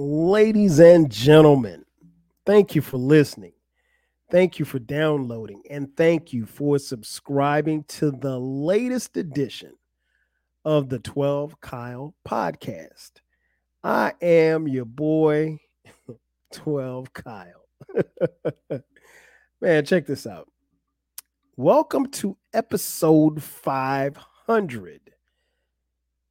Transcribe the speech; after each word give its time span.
Ladies 0.00 0.78
and 0.78 1.10
gentlemen, 1.10 1.84
thank 2.46 2.76
you 2.76 2.80
for 2.80 2.98
listening. 2.98 3.54
Thank 4.30 4.60
you 4.60 4.64
for 4.64 4.78
downloading 4.78 5.60
and 5.68 5.88
thank 5.96 6.32
you 6.32 6.46
for 6.46 6.78
subscribing 6.78 7.82
to 7.88 8.12
the 8.12 8.38
latest 8.38 9.16
edition 9.16 9.72
of 10.64 10.88
the 10.88 11.00
12 11.00 11.60
Kyle 11.60 12.14
podcast. 12.24 13.10
I 13.82 14.12
am 14.22 14.68
your 14.68 14.84
boy, 14.84 15.58
12 16.52 17.12
Kyle. 17.12 17.66
Man, 19.60 19.84
check 19.84 20.06
this 20.06 20.28
out. 20.28 20.48
Welcome 21.56 22.06
to 22.10 22.36
episode 22.54 23.42
500. 23.42 25.00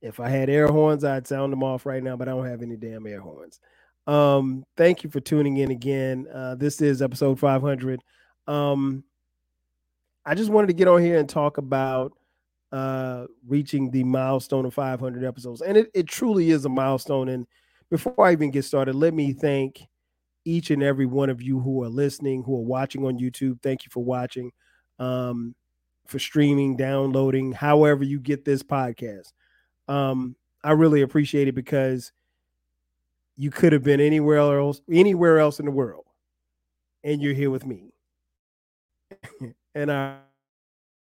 If 0.01 0.19
I 0.19 0.29
had 0.29 0.49
air 0.49 0.67
horns, 0.67 1.03
I'd 1.03 1.27
sound 1.27 1.51
them 1.51 1.63
off 1.63 1.85
right 1.85 2.03
now, 2.03 2.15
but 2.15 2.27
I 2.27 2.31
don't 2.31 2.45
have 2.45 2.61
any 2.61 2.75
damn 2.75 3.07
air 3.07 3.21
horns. 3.21 3.59
Um, 4.05 4.63
thank 4.77 5.03
you 5.03 5.09
for 5.09 5.19
tuning 5.19 5.57
in 5.57 5.71
again. 5.71 6.27
Uh, 6.33 6.55
this 6.55 6.81
is 6.81 7.01
episode 7.01 7.39
500. 7.39 8.01
Um, 8.47 9.03
I 10.25 10.35
just 10.35 10.49
wanted 10.49 10.67
to 10.67 10.73
get 10.73 10.87
on 10.87 11.01
here 11.01 11.17
and 11.17 11.27
talk 11.27 11.57
about 11.57 12.13
uh, 12.71 13.25
reaching 13.47 13.91
the 13.91 14.03
milestone 14.03 14.65
of 14.65 14.73
500 14.73 15.23
episodes, 15.23 15.61
and 15.61 15.77
it, 15.77 15.89
it 15.93 16.07
truly 16.07 16.51
is 16.51 16.65
a 16.65 16.69
milestone. 16.69 17.29
And 17.29 17.47
before 17.89 18.19
I 18.19 18.31
even 18.31 18.51
get 18.51 18.65
started, 18.65 18.95
let 18.95 19.13
me 19.13 19.33
thank 19.33 19.81
each 20.45 20.71
and 20.71 20.83
every 20.83 21.05
one 21.05 21.29
of 21.29 21.41
you 21.41 21.59
who 21.59 21.83
are 21.83 21.89
listening, 21.89 22.43
who 22.43 22.55
are 22.55 22.63
watching 22.65 23.05
on 23.05 23.19
YouTube. 23.19 23.61
Thank 23.61 23.83
you 23.83 23.89
for 23.91 24.03
watching, 24.03 24.51
um, 24.99 25.55
for 26.05 26.19
streaming, 26.19 26.77
downloading, 26.77 27.51
however 27.51 28.03
you 28.03 28.19
get 28.19 28.45
this 28.45 28.63
podcast. 28.63 29.33
Um, 29.87 30.35
I 30.63 30.71
really 30.71 31.01
appreciate 31.01 31.47
it 31.47 31.55
because 31.55 32.11
you 33.37 33.51
could 33.51 33.73
have 33.73 33.83
been 33.83 33.99
anywhere 33.99 34.59
else, 34.59 34.81
anywhere 34.91 35.39
else 35.39 35.59
in 35.59 35.65
the 35.65 35.71
world, 35.71 36.05
and 37.03 37.21
you're 37.21 37.33
here 37.33 37.51
with 37.51 37.65
me. 37.65 37.93
and 39.75 39.91
I, 39.91 40.17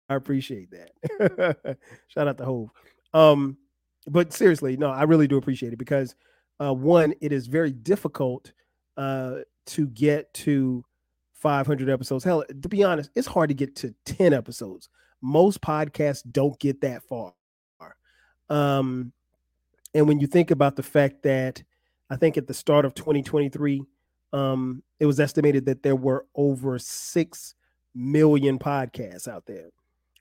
I 0.09 0.15
appreciate 0.15 0.71
that. 0.73 1.79
Shout 2.09 2.29
out 2.29 2.39
to 2.39 2.45
Hov. 2.45 2.71
Um, 3.15 3.57
but 4.09 4.33
seriously, 4.33 4.77
no, 4.77 4.91
I 4.91 5.05
really 5.05 5.29
do 5.29 5.37
appreciate 5.37 5.73
it 5.73 5.79
because 5.79 6.15
uh, 6.61 6.75
one, 6.75 7.15
it 7.21 7.33
is 7.33 7.47
very 7.47 7.73
difficult 7.73 8.53
uh, 8.97 9.39
to 9.67 9.87
get 9.89 10.33
to 10.35 10.85
500 11.35 11.89
episodes. 11.89 12.25
Hell, 12.25 12.45
to 12.63 12.69
be 12.69 12.83
honest, 12.83 13.11
it's 13.15 13.27
hard 13.27 13.49
to 13.51 13.55
get 13.55 13.77
to 13.77 13.95
10 14.05 14.33
episodes. 14.33 14.89
Most 15.23 15.61
podcasts 15.61 16.23
don't 16.31 16.59
get 16.59 16.81
that 16.83 17.03
far. 17.03 17.35
Um, 18.49 19.13
and 19.95 20.07
when 20.07 20.21
you 20.21 20.27
think 20.27 20.51
about 20.51 20.77
the 20.77 20.83
fact 20.83 21.23
that 21.23 21.63
I 22.11 22.17
think 22.17 22.37
at 22.37 22.47
the 22.47 22.55
start 22.55 22.85
of 22.85 22.95
2023, 22.95 23.83
um, 24.33 24.83
it 25.01 25.07
was 25.07 25.21
estimated 25.21 25.67
that 25.67 25.83
there 25.83 25.97
were 25.97 26.27
over 26.35 26.79
6 26.79 27.55
million 27.95 28.59
podcasts 28.59 29.27
out 29.27 29.47
there. 29.47 29.71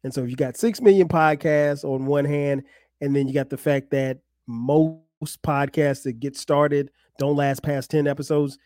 And 0.04 0.14
so 0.14 0.24
if 0.24 0.30
you 0.30 0.36
got 0.36 0.58
6 0.58 0.82
million 0.82 1.08
podcasts 1.08 1.84
on 1.84 2.06
one 2.06 2.26
hand, 2.26 2.64
and 3.02 3.16
then 3.16 3.28
you 3.28 3.34
got 3.34 3.50
the 3.50 3.58
fact 3.58 3.90
that 3.92 4.20
most 4.48 5.42
podcasts 5.44 6.04
that 6.04 6.20
get 6.20 6.38
started 6.38 6.92
don't 7.18 7.36
last 7.36 7.64
past 7.64 7.92
10 7.92 8.08
episodes, 8.08 8.58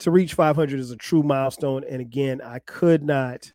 to 0.00 0.10
reach 0.10 0.34
500 0.34 0.78
is 0.78 0.90
a 0.90 0.96
true 0.96 1.22
milestone. 1.22 1.84
And 1.88 2.00
again, 2.00 2.40
I 2.42 2.60
could 2.60 3.02
not 3.02 3.52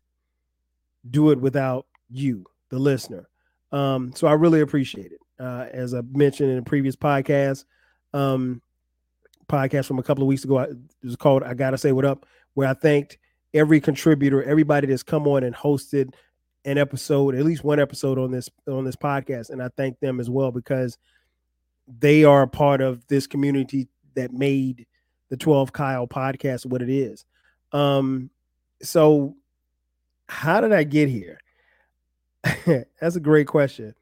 do 1.10 1.30
it 1.30 1.40
without 1.40 1.86
you, 2.10 2.44
the 2.70 2.78
listener. 2.78 3.28
Um, 3.72 4.12
so 4.14 4.26
I 4.26 4.32
really 4.32 4.60
appreciate 4.60 5.12
it. 5.12 5.20
Uh, 5.38 5.66
as 5.72 5.94
I 5.94 6.02
mentioned 6.12 6.50
in 6.50 6.58
a 6.58 6.62
previous 6.62 6.96
podcast, 6.96 7.64
um, 8.12 8.62
podcast 9.48 9.86
from 9.86 9.98
a 9.98 10.02
couple 10.02 10.22
of 10.22 10.28
weeks 10.28 10.44
ago. 10.44 10.60
It 10.60 10.76
was 11.02 11.16
called 11.16 11.42
I 11.42 11.54
Gotta 11.54 11.78
Say 11.78 11.92
What 11.92 12.04
Up, 12.04 12.26
where 12.54 12.68
I 12.68 12.74
thanked 12.74 13.18
every 13.52 13.80
contributor, 13.80 14.42
everybody 14.42 14.86
that's 14.86 15.02
come 15.02 15.26
on 15.26 15.44
and 15.44 15.54
hosted 15.54 16.14
an 16.64 16.78
episode, 16.78 17.34
at 17.34 17.44
least 17.44 17.64
one 17.64 17.78
episode 17.78 18.18
on 18.18 18.30
this 18.30 18.48
on 18.68 18.84
this 18.84 18.96
podcast. 18.96 19.50
And 19.50 19.62
I 19.62 19.68
thank 19.76 20.00
them 20.00 20.20
as 20.20 20.30
well 20.30 20.50
because 20.50 20.98
they 21.86 22.24
are 22.24 22.42
a 22.42 22.48
part 22.48 22.80
of 22.80 23.06
this 23.08 23.26
community 23.26 23.88
that 24.14 24.32
made 24.32 24.86
the 25.28 25.36
12 25.36 25.72
Kyle 25.72 26.06
podcast 26.06 26.66
what 26.66 26.82
it 26.82 26.88
is. 26.88 27.24
Um, 27.72 28.30
so 28.82 29.36
how 30.28 30.60
did 30.60 30.72
I 30.72 30.84
get 30.84 31.08
here? 31.08 31.38
That's 32.64 33.16
a 33.16 33.20
great 33.20 33.46
question. 33.46 33.94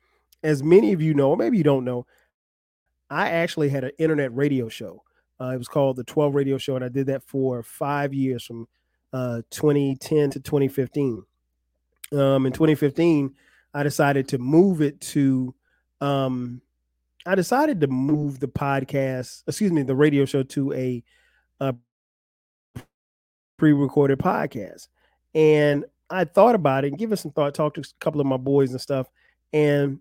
As 0.43 0.63
many 0.63 0.93
of 0.93 1.01
you 1.01 1.15
know, 1.15 1.31
or 1.31 1.37
maybe 1.37 1.59
you 1.59 1.65
don't 1.65 1.85
know, 1.85 2.07
I 3.11 3.31
actually 3.31 3.69
had 3.69 3.85
an 3.85 3.93
internet 3.99 4.35
radio 4.35 4.69
show 4.69 5.03
uh, 5.43 5.51
it 5.55 5.59
was 5.59 5.69
called 5.69 5.97
the 5.97 6.05
12 6.05 6.35
Radio 6.35 6.57
Show, 6.57 6.77
and 6.77 6.85
I 6.85 6.89
did 6.89 7.07
that 7.07 7.25
for 7.25 7.65
five 7.65 8.15
years 8.15 8.45
from 8.45 8.69
uh, 9.13 9.43
2010 9.51 10.31
to 10.31 10.41
2015. 10.41 11.25
Um, 12.13 12.47
in 12.47 12.53
2015, 12.53 13.35
I 13.75 13.83
decided 13.83 14.29
to 14.29 14.39
move 14.39 14.81
it 14.81 15.01
to, 15.01 15.53
um, 16.01 16.61
I 17.27 17.35
decided 17.35 17.81
to 17.81 17.89
move 17.89 18.39
the 18.39 18.47
podcast, 18.47 19.43
excuse 19.49 19.73
me, 19.73 19.83
the 19.83 19.97
radio 19.97 20.27
show 20.27 20.45
to 20.45 20.73
a, 20.75 21.03
a 21.59 21.75
pre-recorded 23.57 24.21
podcast. 24.21 24.87
And 25.35 25.87
I 26.09 26.25
thought 26.25 26.55
about 26.55 26.85
it 26.85 26.89
and 26.89 26.99
give 26.99 27.11
it 27.11 27.17
some 27.17 27.33
thought, 27.33 27.55
talked 27.55 27.77
to 27.77 27.81
a 27.81 27.85
couple 27.99 28.21
of 28.21 28.29
my 28.29 28.37
boys 28.37 28.71
and 28.71 28.81
stuff. 28.81 29.09
And, 29.53 29.99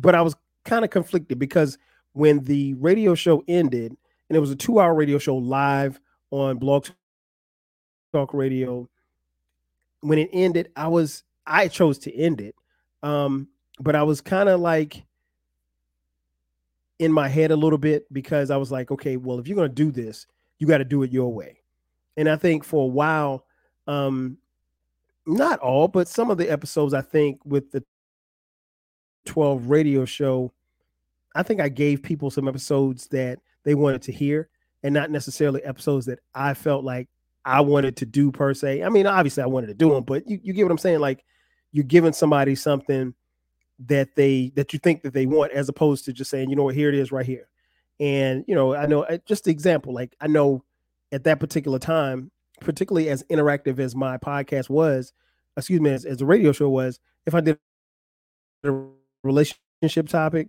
but 0.00 0.14
I 0.14 0.22
was 0.22 0.34
kind 0.64 0.84
of 0.84 0.90
conflicted 0.90 1.38
because 1.38 1.78
when 2.12 2.44
the 2.44 2.74
radio 2.74 3.14
show 3.14 3.42
ended, 3.48 3.96
and 4.28 4.36
it 4.36 4.40
was 4.40 4.50
a 4.50 4.56
two 4.56 4.78
hour 4.78 4.94
radio 4.94 5.18
show 5.18 5.36
live 5.36 6.00
on 6.30 6.58
Blog 6.58 6.86
Talk 8.12 8.32
Radio. 8.32 8.88
When 10.00 10.18
it 10.18 10.30
ended, 10.32 10.70
I 10.76 10.88
was 10.88 11.24
I 11.46 11.68
chose 11.68 11.98
to 12.00 12.14
end 12.14 12.40
it, 12.40 12.54
um, 13.02 13.48
but 13.78 13.94
I 13.94 14.02
was 14.02 14.20
kind 14.20 14.48
of 14.48 14.60
like 14.60 15.04
in 16.98 17.12
my 17.12 17.28
head 17.28 17.50
a 17.50 17.56
little 17.56 17.78
bit 17.78 18.10
because 18.12 18.50
I 18.50 18.56
was 18.56 18.70
like, 18.70 18.90
okay, 18.90 19.16
well, 19.16 19.38
if 19.38 19.48
you're 19.48 19.56
gonna 19.56 19.68
do 19.68 19.90
this, 19.90 20.26
you 20.58 20.66
got 20.66 20.78
to 20.78 20.84
do 20.84 21.02
it 21.02 21.10
your 21.10 21.32
way. 21.32 21.60
And 22.16 22.28
I 22.28 22.36
think 22.36 22.64
for 22.64 22.84
a 22.84 22.88
while, 22.88 23.46
um, 23.86 24.38
not 25.26 25.58
all, 25.60 25.88
but 25.88 26.08
some 26.08 26.30
of 26.30 26.38
the 26.38 26.50
episodes, 26.50 26.94
I 26.94 27.00
think 27.00 27.40
with 27.44 27.70
the 27.72 27.82
12 29.26 29.66
radio 29.66 30.04
show, 30.04 30.52
I 31.34 31.42
think 31.42 31.60
I 31.60 31.68
gave 31.68 32.02
people 32.02 32.30
some 32.30 32.48
episodes 32.48 33.06
that 33.08 33.38
they 33.64 33.74
wanted 33.74 34.02
to 34.02 34.12
hear 34.12 34.48
and 34.82 34.94
not 34.94 35.10
necessarily 35.10 35.62
episodes 35.62 36.06
that 36.06 36.20
I 36.34 36.54
felt 36.54 36.84
like 36.84 37.08
I 37.44 37.60
wanted 37.60 37.96
to 37.98 38.06
do 38.06 38.32
per 38.32 38.54
se. 38.54 38.82
I 38.82 38.88
mean, 38.88 39.06
obviously 39.06 39.42
I 39.42 39.46
wanted 39.46 39.68
to 39.68 39.74
do 39.74 39.90
them, 39.90 40.04
but 40.04 40.28
you, 40.28 40.40
you 40.42 40.52
get 40.52 40.64
what 40.64 40.72
I'm 40.72 40.78
saying? 40.78 41.00
Like 41.00 41.24
you're 41.72 41.84
giving 41.84 42.12
somebody 42.12 42.54
something 42.54 43.14
that 43.86 44.14
they 44.14 44.52
that 44.56 44.72
you 44.72 44.78
think 44.78 45.02
that 45.02 45.14
they 45.14 45.26
want 45.26 45.52
as 45.52 45.68
opposed 45.68 46.04
to 46.04 46.12
just 46.12 46.30
saying, 46.30 46.50
you 46.50 46.56
know 46.56 46.64
what, 46.64 46.74
here 46.74 46.88
it 46.88 46.94
is 46.94 47.12
right 47.12 47.24
here. 47.24 47.48
And 47.98 48.44
you 48.46 48.54
know, 48.54 48.74
I 48.74 48.86
know 48.86 49.04
uh, 49.04 49.18
just 49.26 49.44
the 49.44 49.50
example, 49.50 49.94
like 49.94 50.16
I 50.20 50.26
know 50.26 50.64
at 51.12 51.24
that 51.24 51.40
particular 51.40 51.78
time, 51.78 52.30
particularly 52.60 53.08
as 53.08 53.22
interactive 53.24 53.78
as 53.78 53.94
my 53.94 54.18
podcast 54.18 54.68
was, 54.68 55.12
excuse 55.56 55.80
me, 55.80 55.90
as, 55.90 56.04
as 56.04 56.18
the 56.18 56.26
radio 56.26 56.52
show 56.52 56.68
was, 56.68 57.00
if 57.26 57.34
I 57.34 57.40
did 57.40 57.58
a 58.64 58.72
relationship 59.22 60.08
topic, 60.08 60.48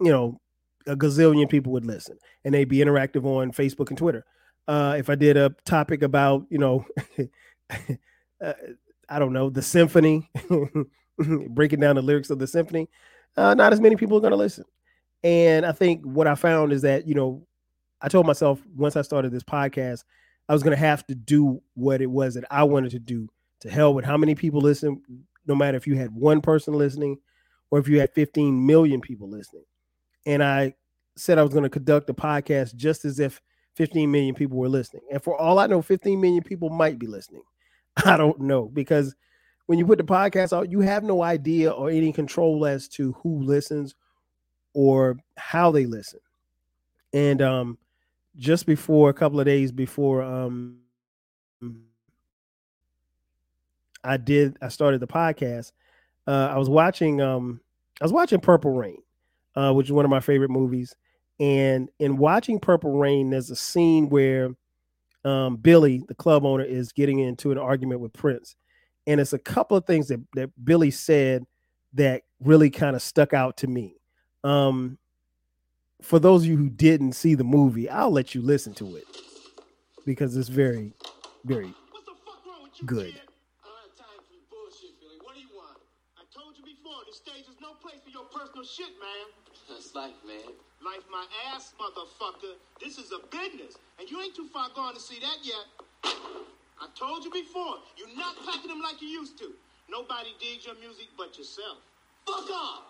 you 0.00 0.10
know, 0.10 0.40
a 0.86 0.96
gazillion 0.96 1.48
people 1.48 1.72
would 1.72 1.84
listen 1.84 2.18
and 2.44 2.54
they'd 2.54 2.68
be 2.68 2.78
interactive 2.78 3.24
on 3.24 3.52
Facebook 3.52 3.88
and 3.88 3.98
Twitter. 3.98 4.24
Uh, 4.66 4.96
if 4.98 5.10
I 5.10 5.14
did 5.14 5.36
a 5.36 5.54
topic 5.64 6.02
about, 6.02 6.46
you 6.48 6.58
know, 6.58 6.84
uh, 8.40 8.52
I 9.08 9.18
don't 9.18 9.32
know, 9.32 9.50
the 9.50 9.62
symphony, 9.62 10.30
breaking 11.48 11.80
down 11.80 11.96
the 11.96 12.02
lyrics 12.02 12.30
of 12.30 12.38
the 12.38 12.46
symphony, 12.46 12.88
uh, 13.36 13.54
not 13.54 13.72
as 13.72 13.80
many 13.80 13.96
people 13.96 14.16
are 14.16 14.20
going 14.20 14.32
to 14.32 14.36
listen. 14.36 14.64
And 15.22 15.66
I 15.66 15.72
think 15.72 16.04
what 16.04 16.26
I 16.26 16.34
found 16.34 16.72
is 16.72 16.82
that, 16.82 17.06
you 17.06 17.14
know, 17.14 17.46
I 18.00 18.08
told 18.08 18.26
myself 18.26 18.62
once 18.74 18.96
I 18.96 19.02
started 19.02 19.32
this 19.32 19.42
podcast, 19.42 20.04
I 20.48 20.52
was 20.52 20.62
going 20.62 20.76
to 20.76 20.80
have 20.82 21.06
to 21.08 21.14
do 21.14 21.62
what 21.74 22.00
it 22.00 22.10
was 22.10 22.34
that 22.34 22.44
I 22.50 22.64
wanted 22.64 22.92
to 22.92 22.98
do 22.98 23.28
to 23.60 23.70
hell 23.70 23.92
with 23.92 24.04
how 24.04 24.16
many 24.16 24.34
people 24.34 24.60
listen, 24.60 25.02
no 25.46 25.54
matter 25.54 25.76
if 25.76 25.86
you 25.86 25.96
had 25.96 26.14
one 26.14 26.40
person 26.40 26.74
listening 26.74 27.18
or 27.70 27.78
if 27.78 27.88
you 27.88 28.00
had 28.00 28.12
15 28.14 28.66
million 28.66 29.00
people 29.00 29.28
listening 29.28 29.64
and 30.26 30.42
I 30.42 30.74
said 31.16 31.38
I 31.38 31.42
was 31.42 31.52
going 31.52 31.64
to 31.64 31.70
conduct 31.70 32.10
a 32.10 32.14
podcast 32.14 32.74
just 32.76 33.04
as 33.04 33.20
if 33.20 33.40
15 33.76 34.10
million 34.10 34.34
people 34.34 34.58
were 34.58 34.68
listening. 34.68 35.02
And 35.10 35.22
for 35.22 35.38
all 35.38 35.58
I 35.58 35.66
know, 35.66 35.82
15 35.82 36.20
million 36.20 36.42
people 36.42 36.70
might 36.70 36.98
be 36.98 37.06
listening. 37.06 37.42
I 38.04 38.16
don't 38.16 38.40
know 38.40 38.66
because 38.66 39.14
when 39.66 39.78
you 39.78 39.86
put 39.86 39.98
the 39.98 40.04
podcast 40.04 40.56
out, 40.56 40.70
you 40.70 40.80
have 40.80 41.04
no 41.04 41.22
idea 41.22 41.70
or 41.70 41.90
any 41.90 42.12
control 42.12 42.66
as 42.66 42.88
to 42.88 43.12
who 43.22 43.42
listens 43.42 43.94
or 44.74 45.16
how 45.36 45.70
they 45.70 45.86
listen. 45.86 46.20
And 47.12 47.42
um, 47.42 47.78
just 48.36 48.66
before 48.66 49.10
a 49.10 49.14
couple 49.14 49.40
of 49.40 49.46
days 49.46 49.72
before 49.72 50.22
um, 50.22 50.78
I 54.02 54.16
did, 54.16 54.56
I 54.62 54.68
started 54.68 55.00
the 55.00 55.06
podcast. 55.06 55.72
Uh, 56.26 56.48
I 56.52 56.58
was 56.58 56.68
watching, 56.68 57.20
um, 57.20 57.60
I 58.00 58.04
was 58.04 58.12
watching 58.12 58.40
Purple 58.40 58.72
Rain 58.72 59.02
uh, 59.54 59.72
which 59.72 59.86
is 59.86 59.92
one 59.92 60.04
of 60.04 60.10
my 60.10 60.20
favorite 60.20 60.50
movies. 60.50 60.94
And 61.38 61.88
in 61.98 62.16
watching 62.16 62.58
Purple 62.60 62.98
Rain, 62.98 63.30
there's 63.30 63.50
a 63.50 63.56
scene 63.56 64.08
where 64.08 64.50
um, 65.24 65.56
Billy, 65.56 66.02
the 66.06 66.14
club 66.14 66.44
owner, 66.44 66.64
is 66.64 66.92
getting 66.92 67.20
into 67.20 67.50
an 67.50 67.58
argument 67.58 68.00
with 68.00 68.12
Prince. 68.12 68.56
And 69.06 69.20
it's 69.20 69.32
a 69.32 69.38
couple 69.38 69.76
of 69.76 69.86
things 69.86 70.08
that, 70.08 70.20
that 70.34 70.50
Billy 70.64 70.90
said 70.90 71.44
that 71.94 72.22
really 72.40 72.70
kind 72.70 72.94
of 72.94 73.02
stuck 73.02 73.32
out 73.32 73.56
to 73.58 73.66
me. 73.66 73.96
Um, 74.44 74.98
for 76.02 76.18
those 76.18 76.42
of 76.42 76.48
you 76.48 76.56
who 76.56 76.70
didn't 76.70 77.12
see 77.12 77.34
the 77.34 77.44
movie, 77.44 77.88
I'll 77.88 78.10
let 78.10 78.34
you 78.34 78.42
listen 78.42 78.72
to 78.74 78.96
it 78.96 79.04
because 80.06 80.36
it's 80.36 80.48
very, 80.48 80.92
very 81.44 81.74
good. 82.86 83.20
Shit, 88.64 88.92
man. 89.00 89.26
That's 89.68 89.94
life, 89.94 90.18
man. 90.26 90.54
Life 90.84 91.04
my 91.10 91.26
ass, 91.52 91.74
motherfucker. 91.78 92.54
This 92.80 92.98
is 92.98 93.12
a 93.12 93.20
business. 93.28 93.76
And 93.98 94.10
you 94.10 94.20
ain't 94.20 94.34
too 94.34 94.48
far 94.48 94.68
gone 94.74 94.94
to 94.94 95.00
see 95.00 95.20
that 95.20 95.38
yet. 95.42 95.66
I 96.80 96.88
told 96.98 97.24
you 97.24 97.30
before, 97.30 97.76
you're 97.96 98.16
not 98.16 98.36
packing 98.46 98.68
them 98.68 98.80
like 98.80 99.02
you 99.02 99.08
used 99.08 99.38
to. 99.38 99.52
Nobody 99.90 100.30
digs 100.40 100.64
your 100.64 100.76
music 100.76 101.08
but 101.18 101.36
yourself. 101.36 101.78
Fuck 102.26 102.50
off! 102.50 102.82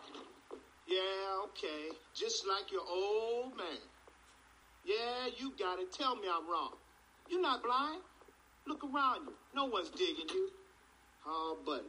Yeah, 0.87 1.44
okay. 1.44 1.96
Just 2.14 2.46
like 2.46 2.70
your 2.70 2.82
old 2.88 3.56
man. 3.56 3.82
Yeah, 4.84 5.31
you 5.37 5.52
got 5.58 5.78
it. 5.78 5.93
Tell 5.93 6.16
me 6.16 6.28
I'm 6.32 6.49
wrong. 6.50 6.75
You're 7.28 7.43
not 7.43 7.62
blind. 7.62 8.02
Look 8.66 8.84
around 8.84 9.26
you. 9.26 9.32
No 9.55 9.66
one's 9.66 9.90
digging 9.90 10.28
you. 10.28 10.50
Oh, 11.26 11.58
buddy. 11.64 11.84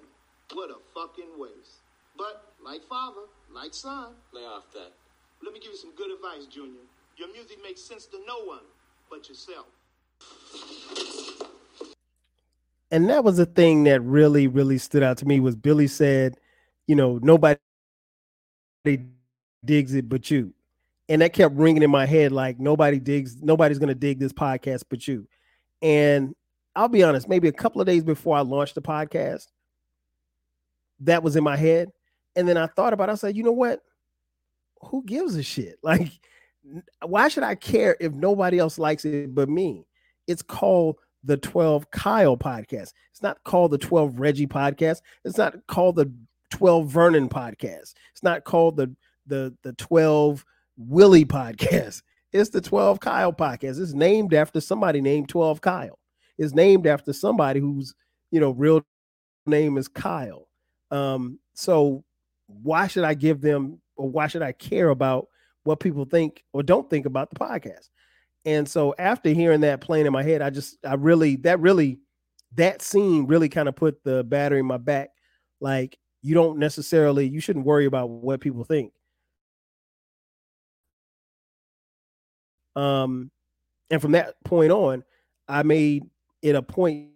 What 0.54 0.69
a 0.69 0.77
fucking 0.94 1.30
waste. 1.38 1.81
But, 2.18 2.54
like 2.63 2.84
father, 2.84 3.22
like 3.54 3.74
son. 3.74 4.13
Lay 4.34 4.42
off 4.42 4.72
that. 4.74 4.92
Let 5.44 5.54
me 5.54 5.60
give 5.60 5.72
you 5.72 5.78
some 5.78 5.94
good 5.96 6.12
advice, 6.12 6.46
Junior. 6.46 6.81
Your 7.18 7.31
music 7.31 7.58
makes 7.63 7.81
sense 7.81 8.06
to 8.08 8.18
no 8.28 8.46
one 8.46 8.60
but 9.10 9.28
yourself. 9.28 9.66
And 12.92 13.10
that 13.10 13.24
was 13.24 13.38
the 13.38 13.46
thing 13.46 13.86
that 13.86 14.02
really, 14.02 14.48
really 14.48 14.78
stood 14.78 15.04
out 15.04 15.18
to 15.19 15.25
me 15.25 15.40
was 15.40 15.56
Billy 15.56 15.88
said, 15.88 16.36
you 16.88 16.96
know, 16.96 17.19
nobody 17.22 17.58
digs 19.63 19.94
it 19.94 20.10
but 20.10 20.30
you. 20.30 20.54
And 21.08 21.22
that 21.22 21.34
kept 21.34 21.56
ringing 21.56 21.84
in 21.84 21.92
my 21.92 22.06
head 22.06 22.31
like 22.31 22.60
nobody 22.60 23.00
digs, 23.00 23.42
nobody's 23.42 23.80
gonna 23.80 23.96
dig 23.96 24.19
this 24.19 24.34
podcast 24.34 24.84
but 24.90 25.08
you. 25.08 25.28
And 25.81 26.36
I'll 26.75 26.88
be 26.88 27.04
honest, 27.04 27.28
maybe 27.28 27.48
a 27.48 27.54
couple 27.54 27.81
of 27.81 27.88
days 27.88 28.04
before 28.04 28.38
I 28.38 28.42
launched 28.42 28.75
the 28.75 28.81
podcast, 28.81 29.48
that 31.02 31.24
was 31.24 31.36
in 31.36 31.44
my 31.44 31.58
head. 31.58 31.92
And 32.36 32.48
then 32.48 32.57
I 32.57 32.68
thought 32.68 32.94
about 32.94 33.10
it, 33.10 33.13
I 33.13 33.16
said, 33.16 33.36
you 33.36 33.44
know 33.44 33.51
what? 33.51 33.81
Who 34.83 35.04
gives 35.04 35.36
a 35.36 35.44
shit? 35.44 35.78
Like, 35.83 36.12
why 37.04 37.28
should 37.28 37.44
I 37.44 37.56
care 37.56 37.98
if 38.00 38.13
nobody 38.13 38.60
else 38.60 38.78
likes 38.78 39.04
it 39.04 39.33
but 39.33 39.50
me? 39.50 39.88
It's 40.28 40.44
called 40.44 40.98
the 41.24 41.38
12 41.38 41.89
Kyle 41.92 42.38
podcast. 42.38 42.94
It's 43.12 43.22
not 43.22 43.44
called 43.44 43.72
the 43.72 43.78
12 43.78 44.19
Reggie 44.19 44.48
podcast. 44.48 45.01
It's 45.25 45.38
not 45.38 45.56
called 45.68 45.95
the 45.95 46.12
12 46.51 46.88
Vernon 46.88 47.30
podcast. 47.30 47.94
It's 48.12 48.24
not 48.24 48.44
called 48.44 48.77
the 48.77 48.95
the 49.25 49.56
the 49.63 49.74
12 49.74 50.45
Willie 50.77 51.25
podcast. 51.25 52.04
It's 52.34 52.50
the 52.50 52.62
12 52.62 53.01
Kyle 53.01 53.34
podcast. 53.34 53.77
It's 53.81 53.92
named 53.92 54.34
after 54.34 54.62
somebody 54.62 55.01
named 55.01 55.27
12 55.27 55.60
Kyle. 55.60 56.00
It's 56.38 56.54
named 56.54 56.88
after 56.88 57.12
somebody 57.12 57.60
whose, 57.60 57.94
you 58.31 58.39
know, 58.39 58.51
real 58.51 58.86
name 59.45 59.77
is 59.77 59.89
Kyle. 59.89 60.48
Um, 60.92 61.39
so 61.56 62.06
why 62.62 62.88
should 62.88 63.03
I 63.03 63.13
give 63.13 63.42
them 63.42 63.81
or 63.95 64.09
why 64.09 64.27
should 64.27 64.42
I 64.42 64.51
care 64.51 64.89
about 64.89 65.27
what 65.63 65.80
people 65.80 66.06
think 66.06 66.44
or 66.53 66.63
don't 66.63 66.89
think 66.89 67.06
about 67.06 67.30
the 67.30 67.36
podcast? 67.36 67.89
And 68.45 68.68
so 68.68 68.95
after 68.98 69.30
hearing 69.30 69.62
that 69.62 69.81
playing 69.81 70.06
in 70.06 70.13
my 70.13 70.24
head, 70.24 70.42
I 70.42 70.50
just 70.50 70.77
I 70.86 70.95
really 70.95 71.36
that 71.38 71.59
really 71.59 72.00
that 72.56 72.81
scene 72.81 73.27
really 73.27 73.50
kind 73.50 73.69
of 73.69 73.75
put 73.75 74.03
the 74.03 74.24
battery 74.24 74.59
in 74.59 74.65
my 74.65 74.77
back. 74.77 75.09
Like 75.59 75.98
you 76.21 76.33
don't 76.33 76.57
necessarily 76.57 77.27
you 77.27 77.39
shouldn't 77.39 77.65
worry 77.65 77.86
about 77.86 78.09
what 78.09 78.42
people 78.42 78.63
think. 78.63 78.94
Um 82.75 83.31
and 83.89 84.01
from 84.01 84.13
that 84.13 84.36
point 84.45 84.71
on, 84.71 85.03
I 85.48 85.63
made 85.63 86.06
it 86.42 86.56
a 86.56 86.62
point 86.62 87.09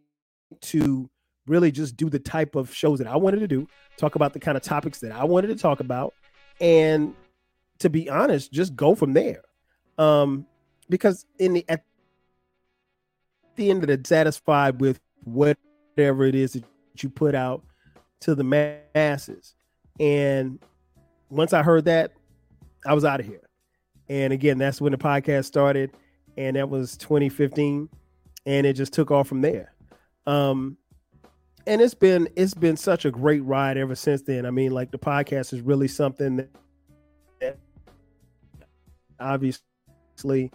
to 0.61 1.09
really 1.47 1.71
just 1.71 1.95
do 1.97 2.09
the 2.09 2.19
type 2.19 2.56
of 2.56 2.74
shows 2.74 3.00
that 3.00 3.07
I 3.07 3.15
wanted 3.15 3.39
to 3.39 3.47
do, 3.47 3.68
talk 3.97 4.15
about 4.15 4.33
the 4.33 4.39
kind 4.39 4.57
of 4.57 4.63
topics 4.63 5.00
that 5.00 5.12
I 5.12 5.24
wanted 5.24 5.47
to 5.47 5.56
talk 5.56 5.80
about, 5.80 6.13
and 6.59 7.13
to 7.80 7.89
be 7.89 8.09
honest, 8.09 8.51
just 8.51 8.75
go 8.75 8.95
from 8.95 9.13
there. 9.13 9.42
Um, 9.97 10.45
because 10.89 11.25
in 11.39 11.53
the 11.53 11.65
at 11.69 11.83
the 13.56 13.69
end 13.69 13.83
of 13.83 13.88
the 13.88 14.07
satisfied 14.07 14.81
with 14.81 15.00
whatever 15.24 16.25
it 16.25 16.36
is 16.36 16.53
that 16.53 16.63
you 17.01 17.09
put 17.09 17.36
out 17.36 17.63
to 18.21 18.36
the 18.36 18.44
masses. 18.44 19.56
And 20.00 20.59
once 21.30 21.53
I 21.53 21.63
heard 21.63 21.86
that, 21.86 22.12
I 22.86 22.94
was 22.94 23.06
out 23.06 23.19
of 23.19 23.25
here. 23.25 23.42
And 24.09 24.33
again, 24.33 24.57
that's 24.57 24.80
when 24.80 24.92
the 24.92 24.97
podcast 24.97 25.45
started, 25.45 25.92
and 26.38 26.56
that 26.56 26.69
was 26.69 26.97
2015, 26.97 27.89
and 28.45 28.68
it 28.68 28.74
just 28.74 28.94
took 28.94 29.09
off 29.09 29.27
from 29.27 29.42
there. 29.42 29.74
Um, 30.27 30.77
and 31.67 31.81
it's 31.81 31.94
been 31.94 32.29
it's 32.35 32.53
been 32.53 32.77
such 32.77 33.06
a 33.06 33.12
great 33.12 33.44
ride 33.44 33.77
ever 33.77 33.95
since 33.95 34.21
then. 34.21 34.45
I 34.45 34.51
mean, 34.51 34.71
like 34.71 34.91
the 34.91 35.00
podcast 35.00 35.53
is 35.53 35.62
really 35.62 35.88
something 35.88 36.38
that, 36.38 37.57
obviously 39.19 40.51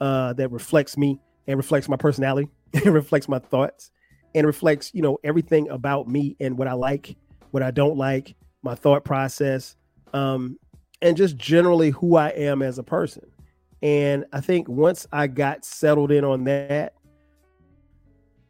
uh, 0.00 0.32
that 0.32 0.50
reflects 0.50 0.96
me 0.96 1.20
and 1.46 1.56
reflects 1.56 1.88
my 1.88 1.96
personality 1.96 2.48
and 2.72 2.94
reflects 2.94 3.28
my 3.28 3.38
thoughts 3.38 3.90
and 4.34 4.46
reflects 4.46 4.90
you 4.94 5.02
know 5.02 5.18
everything 5.24 5.68
about 5.68 6.08
me 6.08 6.36
and 6.40 6.58
what 6.58 6.68
I 6.68 6.72
like, 6.72 7.16
what 7.50 7.62
I 7.62 7.70
don't 7.70 7.96
like, 7.96 8.34
my 8.62 8.74
thought 8.74 9.04
process, 9.04 9.76
um, 10.12 10.58
and 11.02 11.16
just 11.16 11.36
generally 11.36 11.90
who 11.90 12.16
I 12.16 12.28
am 12.30 12.62
as 12.62 12.78
a 12.78 12.82
person. 12.82 13.30
And 13.80 14.24
I 14.32 14.40
think 14.40 14.68
once 14.68 15.06
I 15.12 15.28
got 15.28 15.64
settled 15.64 16.10
in 16.10 16.24
on 16.24 16.44
that, 16.44 16.94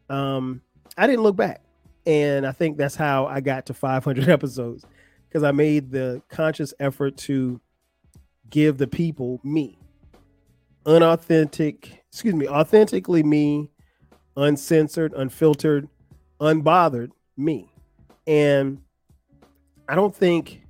um, 0.08 0.62
I 0.96 1.06
didn't 1.06 1.22
look 1.22 1.36
back 1.36 1.62
and 2.08 2.46
I 2.46 2.52
think 2.52 2.78
that's 2.78 2.94
how 2.94 3.26
I 3.26 3.40
got 3.40 3.66
to 3.66 3.74
500 3.74 4.28
episodes 4.30 4.84
because 5.28 5.42
I 5.44 5.52
made 5.52 5.90
the 5.90 6.22
conscious 6.30 6.72
effort 6.80 7.18
to 7.18 7.60
give 8.48 8.78
the 8.78 8.86
people 8.86 9.40
me, 9.44 9.78
unauthentic, 10.86 12.02
excuse 12.10 12.34
me, 12.34 12.48
authentically 12.48 13.22
me, 13.22 13.70
uncensored, 14.38 15.12
unfiltered, 15.12 15.86
unbothered 16.40 17.10
me. 17.36 17.70
And 18.26 18.80
I 19.86 19.94
don't 19.94 20.16
think 20.16 20.62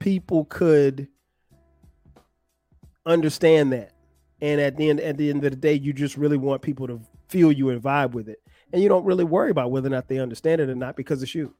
people 0.00 0.44
could 0.44 1.08
understand 3.06 3.72
that. 3.72 3.92
And 4.42 4.60
at 4.60 4.76
the 4.76 4.90
end, 4.90 5.00
at 5.00 5.16
the 5.16 5.30
end 5.30 5.42
of 5.42 5.50
the 5.50 5.56
day, 5.56 5.72
you 5.72 5.94
just 5.94 6.18
really 6.18 6.36
want 6.36 6.60
people 6.60 6.86
to 6.88 7.00
feel 7.28 7.50
you 7.50 7.70
and 7.70 7.82
vibe 7.82 8.10
with 8.10 8.28
it 8.28 8.43
and 8.74 8.82
you 8.82 8.88
don't 8.88 9.04
really 9.04 9.22
worry 9.22 9.52
about 9.52 9.70
whether 9.70 9.86
or 9.86 9.90
not 9.90 10.08
they 10.08 10.18
understand 10.18 10.60
it 10.60 10.68
or 10.68 10.74
not 10.74 10.96
because 10.96 11.22
it's 11.22 11.32
you. 11.32 11.54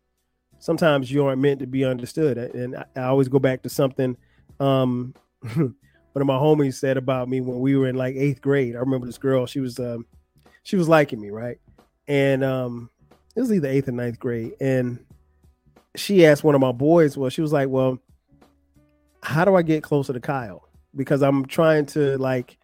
Sometimes 0.58 1.12
you 1.12 1.24
aren't 1.24 1.40
meant 1.40 1.60
to 1.60 1.66
be 1.66 1.84
understood, 1.84 2.36
and 2.36 2.76
I, 2.76 2.84
I 2.96 3.02
always 3.04 3.28
go 3.28 3.38
back 3.38 3.62
to 3.62 3.68
something 3.68 4.16
um, 4.58 5.14
one 5.54 5.76
of 6.16 6.26
my 6.26 6.34
homies 6.34 6.74
said 6.74 6.96
about 6.96 7.28
me 7.28 7.40
when 7.40 7.60
we 7.60 7.76
were 7.76 7.86
in 7.86 7.94
like 7.94 8.16
eighth 8.16 8.40
grade. 8.40 8.74
I 8.74 8.80
remember 8.80 9.06
this 9.06 9.18
girl; 9.18 9.46
she 9.46 9.60
was 9.60 9.78
um, 9.78 10.06
she 10.64 10.74
was 10.74 10.88
liking 10.88 11.20
me, 11.20 11.30
right? 11.30 11.58
And 12.08 12.42
um, 12.42 12.90
it 13.36 13.40
was 13.40 13.52
either 13.52 13.68
eighth 13.68 13.86
or 13.86 13.92
ninth 13.92 14.18
grade, 14.18 14.54
and 14.60 14.98
she 15.94 16.26
asked 16.26 16.42
one 16.42 16.56
of 16.56 16.60
my 16.60 16.72
boys, 16.72 17.16
well, 17.16 17.30
she 17.30 17.42
was 17.42 17.52
like, 17.52 17.68
well, 17.68 18.00
how 19.22 19.44
do 19.44 19.54
I 19.54 19.62
get 19.62 19.84
closer 19.84 20.12
to 20.12 20.20
Kyle? 20.20 20.68
Because 20.96 21.22
I'm 21.22 21.46
trying 21.46 21.86
to 21.86 22.18
like 22.18 22.58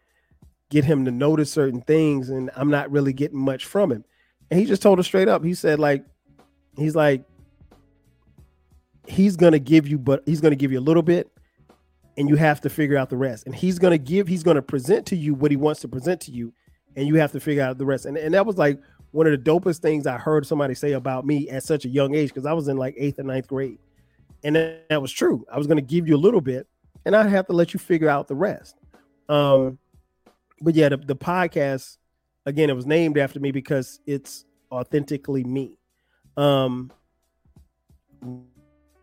get 0.71 0.85
him 0.85 1.05
to 1.05 1.13
notice 1.13 1.53
certain 1.53 1.83
things, 1.83 2.31
and 2.31 2.51
I'm 2.57 2.71
not 2.71 2.91
really 2.91 3.13
getting 3.13 3.39
much 3.39 3.65
from 3.65 3.93
him. 3.93 4.05
And 4.51 4.59
he 4.59 4.67
just 4.67 4.83
told 4.83 4.99
her 4.99 5.03
straight 5.03 5.29
up. 5.29 5.45
He 5.45 5.55
said, 5.55 5.79
like, 5.79 6.05
he's 6.77 6.97
like, 6.97 7.25
he's 9.07 9.37
gonna 9.37 9.59
give 9.59 9.87
you, 9.89 9.99
but 9.99 10.23
he's 10.27 10.41
gonna 10.41 10.57
give 10.57 10.73
you 10.73 10.79
a 10.79 10.83
little 10.83 11.03
bit, 11.03 11.31
and 12.17 12.29
you 12.29 12.37
have 12.37 12.61
to 12.63 12.71
figure 12.71 12.97
out 12.97 13.11
the 13.11 13.17
rest. 13.17 13.47
And 13.47 13.55
he's 13.55 13.79
gonna 13.79 13.99
give, 13.99 14.29
he's 14.29 14.43
gonna 14.43 14.63
present 14.63 15.07
to 15.07 15.17
you 15.17 15.35
what 15.35 15.51
he 15.51 15.57
wants 15.57 15.81
to 15.81 15.89
present 15.89 16.21
to 16.23 16.33
you, 16.33 16.53
and 16.97 17.07
you 17.07 17.15
have 17.17 17.33
to 17.33 17.41
figure 17.41 17.63
out 17.63 17.79
the 17.79 17.87
rest. 17.87 18.07
And, 18.07 18.17
and 18.17 18.35
that 18.35 18.47
was 18.47 18.59
like 18.59 18.81
one 19.13 19.27
of 19.27 19.33
the 19.33 19.51
dopest 19.51 19.79
things 19.79 20.07
I 20.07 20.19
heard 20.19 20.47
somebody 20.47 20.75
say 20.75 20.93
about 20.93 21.27
me 21.27 21.49
at 21.49 21.65
such 21.65 21.85
a 21.85 21.89
young 21.89 22.15
age, 22.15 22.29
because 22.31 22.47
I 22.47 22.53
was 22.53 22.69
in 22.69 22.77
like 22.77 22.95
eighth 22.97 23.19
and 23.19 23.29
ninth 23.29 23.49
grade. 23.49 23.79
And 24.43 24.57
that, 24.57 24.89
that 24.89 25.03
was 25.03 25.13
true. 25.13 25.45
I 25.53 25.59
was 25.59 25.67
gonna 25.67 25.81
give 25.81 26.09
you 26.09 26.17
a 26.17 26.19
little 26.19 26.41
bit, 26.41 26.67
and 27.05 27.15
I'd 27.17 27.29
have 27.31 27.47
to 27.47 27.53
let 27.53 27.73
you 27.73 27.79
figure 27.79 28.09
out 28.09 28.29
the 28.29 28.37
rest. 28.37 28.77
Um, 29.29 29.79
but 30.61 30.75
yeah, 30.75 30.89
the, 30.89 30.97
the 30.97 31.17
podcast 31.17 31.97
again, 32.51 32.69
it 32.69 32.77
was 32.77 32.87
named 32.87 33.17
after 33.17 33.41
me 33.41 33.51
because 33.53 34.01
it's 34.07 34.45
authentically 34.71 35.45
me. 35.45 35.79
Um, 36.37 36.93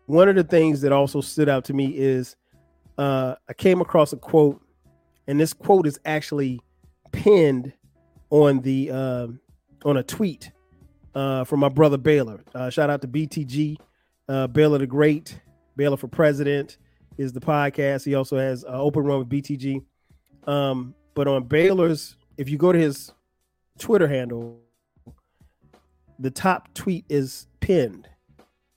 one 0.06 0.28
of 0.28 0.36
the 0.36 0.44
things 0.44 0.80
that 0.82 0.92
also 0.92 1.20
stood 1.20 1.48
out 1.48 1.64
to 1.64 1.72
me 1.74 1.96
is 1.96 2.36
uh, 2.96 3.34
I 3.48 3.52
came 3.54 3.80
across 3.80 4.12
a 4.12 4.16
quote, 4.16 4.62
and 5.26 5.40
this 5.40 5.52
quote 5.52 5.86
is 5.86 5.98
actually 6.04 6.60
pinned 7.10 7.72
on 8.30 8.60
the 8.60 8.90
uh, 8.90 9.26
on 9.84 9.96
a 9.96 10.02
tweet 10.02 10.52
uh, 11.14 11.44
from 11.44 11.60
my 11.60 11.68
brother 11.68 11.96
Baylor. 11.96 12.44
Uh, 12.54 12.70
shout 12.70 12.90
out 12.90 13.00
to 13.02 13.08
BTG, 13.08 13.76
uh, 14.28 14.46
Baylor 14.46 14.78
the 14.78 14.86
Great, 14.86 15.40
Baylor 15.76 15.96
for 15.96 16.08
President 16.08 16.78
is 17.16 17.32
the 17.32 17.40
podcast. 17.40 18.04
He 18.04 18.14
also 18.14 18.38
has 18.38 18.64
uh, 18.64 18.80
Open 18.80 19.02
Run 19.02 19.18
with 19.18 19.28
BTG. 19.28 19.82
Um, 20.46 20.94
but 21.14 21.26
on 21.26 21.44
Baylor's, 21.44 22.16
if 22.36 22.48
you 22.48 22.56
go 22.56 22.72
to 22.72 22.78
his 22.78 23.12
Twitter 23.78 24.08
handle, 24.08 24.60
the 26.18 26.30
top 26.30 26.72
tweet 26.74 27.04
is 27.08 27.46
pinned, 27.60 28.08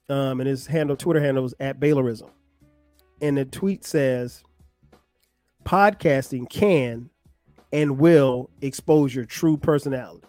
um, 0.10 0.40
and 0.40 0.48
his 0.48 0.68
handle 0.68 0.96
Twitter 0.96 1.22
handle 1.22 1.46
is 1.46 1.54
at 1.60 1.80
Baylorism, 1.80 2.30
and 3.22 3.38
the 3.38 3.46
tweet 3.46 3.84
says, 3.84 4.44
"Podcasting 5.66 6.50
can 6.50 7.10
and 7.72 7.98
will 7.98 8.50
expose 8.62 9.14
your 9.16 9.26
true 9.26 9.58
personality." 9.58 10.28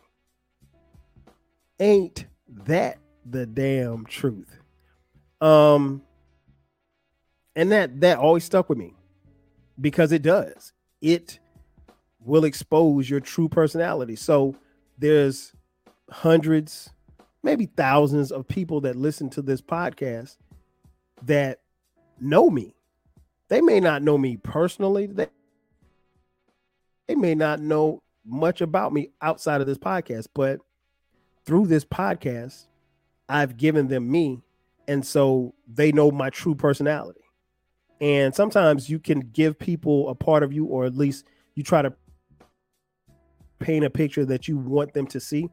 Ain't 1.81 2.27
that 2.67 2.99
the 3.25 3.47
damn 3.47 4.07
truth? 4.07 4.59
Um, 5.41 6.03
and 7.57 7.73
that 7.73 8.01
that 8.01 8.19
always 8.19 8.45
stuck 8.45 8.69
with 8.69 8.79
me 8.79 8.95
because 9.81 10.13
it 10.13 10.23
does. 10.23 10.73
It 11.01 11.41
will 12.25 12.45
expose 12.45 13.09
your 13.09 13.21
true 13.21 13.49
personality. 13.49 14.17
So 14.17 14.55
there's 14.99 15.53
hundreds, 16.11 16.91
maybe 17.43 17.67
thousands 17.67 18.31
of 18.31 18.47
people 18.47 18.83
that 18.83 18.97
listen 18.97 19.31
to 19.31 19.43
this 19.43 19.61
podcast 19.61 20.37
that 21.23 21.61
know 22.21 22.51
me. 22.51 22.75
They 23.49 23.61
may 23.61 23.81
not 23.81 24.03
know 24.03 24.17
me 24.17 24.37
personally. 24.37 25.07
They, 25.07 25.27
they 27.09 27.15
may 27.15 27.35
not 27.35 27.61
know 27.61 28.03
much 28.25 28.61
about 28.61 28.93
me 28.93 29.11
outside 29.21 29.61
of 29.61 29.67
this 29.67 29.79
podcast, 29.79 30.29
but 30.35 30.61
through 31.45 31.67
this 31.67 31.85
podcast, 31.85 32.67
I've 33.29 33.57
given 33.57 33.89
them 33.89 34.11
me. 34.11 34.43
And 34.89 35.05
so 35.05 35.55
they 35.67 35.93
know 35.93 36.11
my 36.11 36.31
true 36.31 36.55
personality. 36.55 37.21
And 38.01 38.35
sometimes 38.35 38.91
you 38.91 38.99
can 38.99 39.21
give 39.21 39.59
people 39.59 40.09
a 40.09 40.15
part 40.15 40.43
of 40.43 40.53
you, 40.53 40.65
or 40.67 40.85
at 40.85 40.97
least 40.97 41.25
you 41.55 41.63
try 41.63 41.83
to 41.83 41.93
paint 43.63 43.85
a 43.85 43.91
picture 43.91 44.25
that 44.27 44.49
you 44.49 44.59
want 44.59 44.93
them 44.93 45.07
to 45.07 45.21
see. 45.21 45.49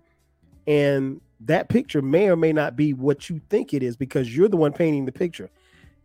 And 0.67 1.21
that 1.41 1.69
picture 1.69 2.01
may 2.01 2.29
or 2.29 2.35
may 2.35 2.51
not 2.51 2.75
be 2.75 2.93
what 2.93 3.29
you 3.29 3.39
think 3.49 3.73
it 3.73 3.81
is 3.81 3.95
because 3.95 4.35
you're 4.35 4.49
the 4.49 4.57
one 4.57 4.73
painting 4.73 5.05
the 5.05 5.11
picture. 5.11 5.49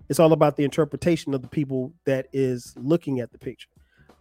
It's 0.09 0.21
all 0.21 0.33
about 0.33 0.57
the 0.57 0.65
interpretation 0.65 1.35
of 1.35 1.43
the 1.43 1.49
people 1.49 1.93
that 2.05 2.29
is 2.33 2.75
looking 2.77 3.21
at 3.21 3.33
the 3.33 3.39
picture. 3.39 3.69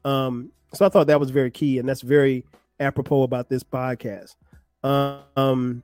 Um, 0.05 0.51
so 0.73 0.85
I 0.85 0.89
thought 0.89 1.07
that 1.07 1.19
was 1.19 1.29
very 1.29 1.51
key, 1.51 1.77
and 1.77 1.87
that's 1.87 2.01
very 2.01 2.45
apropos 2.79 3.23
about 3.23 3.49
this 3.49 3.63
podcast. 3.63 4.35
Um, 4.83 5.83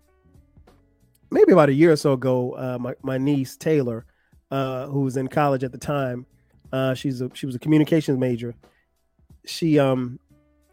maybe 1.29 1.51
about 1.51 1.69
a 1.69 1.73
year 1.73 1.91
or 1.91 1.95
so 1.95 2.13
ago, 2.13 2.53
uh, 2.53 2.77
my, 2.79 2.95
my 3.03 3.17
niece 3.17 3.55
Taylor, 3.55 4.05
uh, 4.51 4.87
who 4.87 5.01
was 5.01 5.15
in 5.15 5.27
college 5.27 5.63
at 5.63 5.71
the 5.71 5.77
time, 5.77 6.25
uh, 6.71 6.93
she's 6.93 7.21
a 7.21 7.29
she 7.33 7.45
was 7.45 7.55
a 7.55 7.59
communications 7.59 8.17
major. 8.17 8.55
She 9.45 9.79
um 9.79 10.19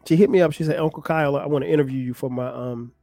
she 0.07 0.15
hit 0.15 0.29
me 0.29 0.41
up. 0.41 0.53
She 0.53 0.63
said, 0.63 0.77
"Uncle 0.77 1.03
Kyle, 1.03 1.35
I 1.35 1.45
want 1.45 1.65
to 1.65 1.69
interview 1.69 1.99
you 1.99 2.13
for 2.13 2.29
my 2.29 2.47
um 2.47 2.93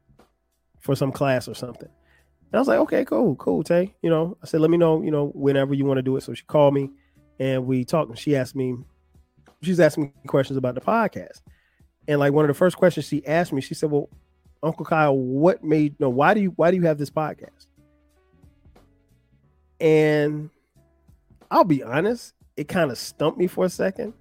for 0.80 0.96
some 0.96 1.12
class 1.12 1.48
or 1.48 1.54
something." 1.54 1.88
And 1.88 2.54
I 2.54 2.58
was 2.58 2.68
like, 2.68 2.78
"Okay, 2.80 3.04
cool, 3.04 3.36
cool, 3.36 3.62
Tay." 3.62 3.94
You 4.02 4.10
know, 4.10 4.36
I 4.42 4.46
said, 4.46 4.60
"Let 4.60 4.70
me 4.70 4.76
know, 4.76 5.02
you 5.02 5.10
know, 5.10 5.30
whenever 5.34 5.74
you 5.74 5.84
want 5.84 5.98
to 5.98 6.02
do 6.02 6.16
it." 6.16 6.22
So 6.22 6.34
she 6.34 6.44
called 6.44 6.74
me, 6.74 6.90
and 7.38 7.66
we 7.66 7.84
talked. 7.84 8.10
And 8.10 8.18
she 8.18 8.36
asked 8.36 8.56
me, 8.56 8.76
she's 9.62 9.80
asking 9.80 10.04
me 10.04 10.12
questions 10.26 10.56
about 10.56 10.74
the 10.74 10.80
podcast, 10.80 11.42
and 12.08 12.18
like 12.18 12.32
one 12.32 12.44
of 12.44 12.48
the 12.48 12.54
first 12.54 12.76
questions 12.76 13.06
she 13.06 13.26
asked 13.26 13.52
me, 13.52 13.60
she 13.60 13.74
said, 13.74 13.90
"Well, 13.90 14.08
Uncle 14.62 14.86
Kyle, 14.86 15.16
what 15.16 15.62
made 15.62 15.98
no? 16.00 16.08
Why 16.08 16.32
do 16.32 16.40
you 16.40 16.52
why 16.56 16.70
do 16.70 16.76
you 16.76 16.84
have 16.84 16.98
this 16.98 17.10
podcast?" 17.10 17.66
And 19.80 20.48
I'll 21.50 21.64
be 21.64 21.82
honest, 21.82 22.32
it 22.56 22.68
kind 22.68 22.90
of 22.90 22.96
stumped 22.96 23.38
me 23.38 23.46
for 23.46 23.66
a 23.66 23.68
second. 23.68 24.14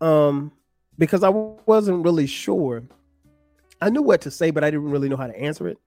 Um, 0.00 0.52
because 1.00 1.24
I 1.24 1.30
wasn't 1.30 2.04
really 2.04 2.26
sure. 2.26 2.82
I 3.80 3.88
knew 3.88 4.02
what 4.02 4.20
to 4.20 4.30
say, 4.30 4.50
but 4.50 4.62
I 4.62 4.70
didn't 4.70 4.90
really 4.90 5.08
know 5.08 5.16
how 5.16 5.26
to 5.26 5.36
answer 5.36 5.66
it. 5.66 5.78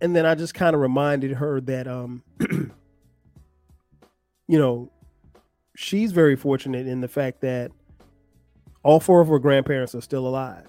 And 0.00 0.16
then 0.16 0.24
I 0.24 0.34
just 0.34 0.54
kind 0.54 0.74
of 0.74 0.80
reminded 0.80 1.32
her 1.32 1.60
that 1.60 1.86
um 1.86 2.22
you 2.40 2.72
know, 4.48 4.90
she's 5.76 6.12
very 6.12 6.34
fortunate 6.34 6.86
in 6.86 7.02
the 7.02 7.08
fact 7.08 7.42
that 7.42 7.70
all 8.82 9.00
four 9.00 9.20
of 9.20 9.28
her 9.28 9.38
grandparents 9.38 9.94
are 9.94 10.00
still 10.00 10.26
alive. 10.26 10.64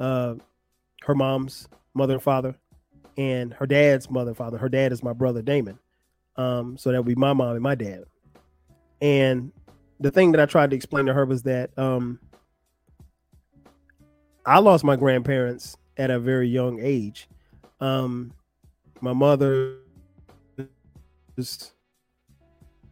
Uh, 0.00 0.36
her 1.02 1.14
mom's 1.14 1.68
mother 1.94 2.14
and 2.14 2.22
father, 2.22 2.56
and 3.18 3.52
her 3.54 3.66
dad's 3.66 4.10
mother 4.10 4.30
and 4.30 4.36
father. 4.38 4.56
Her 4.56 4.70
dad 4.70 4.92
is 4.92 5.02
my 5.02 5.12
brother 5.12 5.42
Damon. 5.42 5.78
Um, 6.36 6.78
so 6.78 6.90
that 6.90 6.98
would 6.98 7.06
be 7.06 7.14
my 7.14 7.34
mom 7.34 7.52
and 7.52 7.62
my 7.62 7.74
dad. 7.74 8.04
And 9.00 9.52
the 10.02 10.10
thing 10.10 10.32
that 10.32 10.40
I 10.40 10.46
tried 10.46 10.70
to 10.70 10.76
explain 10.76 11.06
to 11.06 11.14
her 11.14 11.24
was 11.24 11.44
that 11.44 11.76
um, 11.78 12.18
I 14.44 14.58
lost 14.58 14.84
my 14.84 14.96
grandparents 14.96 15.76
at 15.96 16.10
a 16.10 16.18
very 16.18 16.48
young 16.48 16.80
age. 16.80 17.28
Um, 17.80 18.32
my 19.00 19.12
mother's 19.12 19.78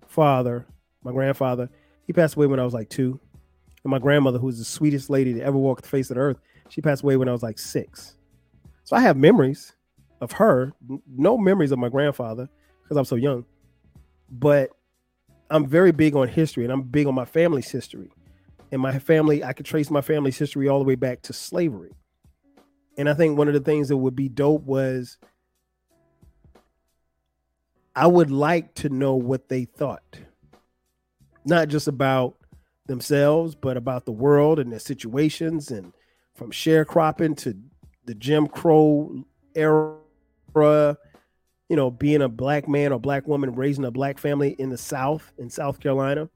father, 0.07 0.67
my 1.03 1.13
grandfather, 1.13 1.69
he 2.07 2.13
passed 2.13 2.37
away 2.37 2.47
when 2.47 2.61
I 2.61 2.65
was 2.65 2.75
like 2.75 2.89
two. 2.89 3.19
And 3.83 3.91
my 3.91 3.99
grandmother, 3.99 4.39
who 4.39 4.47
was 4.47 4.59
the 4.59 4.65
sweetest 4.65 5.11
lady 5.11 5.35
to 5.35 5.41
ever 5.41 5.57
walk 5.57 5.83
the 5.83 5.89
face 5.89 6.11
of 6.11 6.17
the 6.17 6.21
earth, 6.21 6.39
she 6.69 6.81
passed 6.81 7.03
away 7.03 7.17
when 7.17 7.29
I 7.29 7.33
was 7.33 7.43
like 7.43 7.59
six. 7.59 8.17
So 8.85 8.97
I 8.97 9.01
have 9.01 9.17
memories 9.17 9.73
of 10.21 10.33
her, 10.33 10.73
no 11.09 11.39
memories 11.39 11.73
of 11.73 11.79
my 11.79 11.89
grandfather 11.89 12.49
because 12.83 12.97
I'm 12.97 13.05
so 13.05 13.17
young. 13.17 13.45
But 14.31 14.71
I'm 15.51 15.67
very 15.67 15.93
big 15.93 16.15
on 16.15 16.29
history 16.29 16.65
and 16.65 16.73
I'm 16.73 16.83
big 16.83 17.07
on 17.07 17.15
my 17.15 17.25
family's 17.25 17.71
history. 17.71 18.11
And 18.73 18.81
my 18.81 18.99
family, 19.01 19.43
I 19.43 19.53
could 19.53 19.67
trace 19.67 19.91
my 19.91 20.01
family's 20.01 20.39
history 20.39 20.69
all 20.69 20.79
the 20.79 20.85
way 20.85 20.95
back 20.95 21.23
to 21.23 21.33
slavery. 21.33 21.91
And 22.97 23.09
I 23.09 23.15
think 23.15 23.37
one 23.37 23.49
of 23.49 23.55
the 23.55 23.61
things 23.61 23.89
that 23.89 23.97
would 23.97 24.15
be 24.15 24.29
dope 24.29 24.63
was 24.65 25.19
I 27.97 28.07
would 28.07 28.31
like 28.31 28.75
to 28.77 28.89
know 28.89 29.17
what 29.17 29.49
they 29.49 29.65
thought, 29.65 30.21
not 31.45 31.69
just 31.69 31.89
about 31.89 32.37
themselves, 32.87 33.55
but 33.57 33.77
about 33.77 34.05
the 34.05 34.13
world 34.13 34.59
and 34.61 34.71
their 34.71 34.79
situations, 34.79 35.71
and 35.71 35.93
from 36.35 36.53
sharecropping 36.53 37.37
to 37.39 37.57
the 38.05 38.15
Jim 38.15 38.47
Crow 38.47 39.25
era 39.55 39.97
you 41.71 41.77
know, 41.77 41.89
being 41.89 42.21
a 42.21 42.29
black 42.29 42.69
man 42.69 42.93
or 42.93 42.99
black 42.99 43.29
woman 43.29 43.55
raising 43.55 43.85
a 43.85 43.93
black 43.93 44.19
family 44.19 44.57
in 44.59 44.71
the 44.71 44.77
South, 44.77 45.33
in 45.39 45.49
South 45.49 45.79
Carolina. 45.79 46.29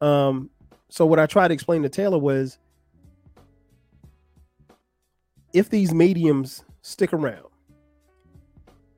Um, 0.00 0.48
so 0.88 1.04
what 1.04 1.18
I 1.18 1.26
tried 1.26 1.48
to 1.48 1.54
explain 1.54 1.82
to 1.82 1.90
Taylor 1.90 2.18
was 2.18 2.58
if 5.52 5.68
these 5.68 5.92
mediums 5.92 6.64
stick 6.80 7.12
around, 7.12 7.44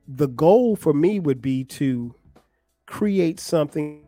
the 0.07 0.29
goal 0.29 0.77
for 0.77 0.93
me 0.93 1.19
would 1.19 1.41
be 1.41 1.65
to 1.65 2.15
create 2.85 3.37
something 3.37 4.05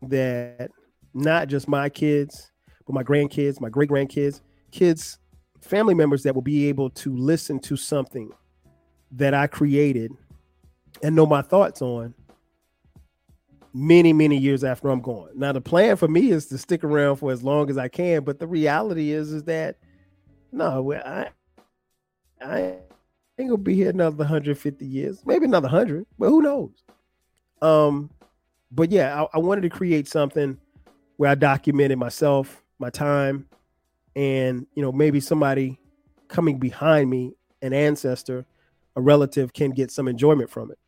that 0.00 0.70
not 1.12 1.48
just 1.48 1.68
my 1.68 1.90
kids, 1.90 2.52
but 2.86 2.94
my 2.94 3.02
grandkids, 3.02 3.60
my 3.60 3.68
great 3.68 3.90
grandkids, 3.90 4.40
kids, 4.70 5.18
family 5.60 5.92
members 5.92 6.22
that 6.22 6.34
will 6.34 6.40
be 6.40 6.68
able 6.70 6.88
to 6.88 7.14
listen 7.14 7.58
to 7.60 7.76
something 7.76 8.32
that 9.12 9.34
I 9.34 9.46
created 9.46 10.12
and 11.02 11.16
know 11.16 11.26
my 11.26 11.42
thoughts 11.42 11.82
on 11.82 12.14
many, 13.72 14.12
many 14.12 14.36
years 14.36 14.64
after 14.64 14.88
I'm 14.88 15.00
gone. 15.00 15.30
Now, 15.34 15.52
the 15.52 15.60
plan 15.60 15.96
for 15.96 16.08
me 16.08 16.30
is 16.30 16.46
to 16.46 16.58
stick 16.58 16.84
around 16.84 17.16
for 17.16 17.30
as 17.30 17.42
long 17.42 17.70
as 17.70 17.78
I 17.78 17.88
can, 17.88 18.24
but 18.24 18.38
the 18.38 18.46
reality 18.46 19.12
is, 19.12 19.32
is 19.32 19.44
that 19.44 19.76
no, 20.50 20.92
I, 20.92 21.28
I 22.40 22.58
ain't 23.38 23.50
gonna 23.50 23.58
be 23.58 23.74
here 23.74 23.90
another 23.90 24.16
150 24.16 24.84
years, 24.84 25.22
maybe 25.26 25.44
another 25.44 25.68
100, 25.68 26.06
but 26.18 26.28
who 26.28 26.42
knows? 26.42 26.70
Um, 27.60 28.10
but 28.70 28.90
yeah, 28.90 29.22
I, 29.22 29.26
I 29.34 29.38
wanted 29.38 29.62
to 29.62 29.70
create 29.70 30.08
something 30.08 30.58
where 31.16 31.30
I 31.30 31.34
documented 31.34 31.98
myself, 31.98 32.62
my 32.78 32.90
time, 32.90 33.46
and 34.16 34.66
you 34.74 34.82
know, 34.82 34.92
maybe 34.92 35.20
somebody 35.20 35.78
coming 36.28 36.58
behind 36.58 37.10
me, 37.10 37.34
an 37.62 37.72
ancestor 37.72 38.46
a 38.98 39.00
relative 39.00 39.52
can 39.52 39.70
get 39.70 39.92
some 39.92 40.08
enjoyment 40.08 40.50
from 40.50 40.72
it. 40.72 40.78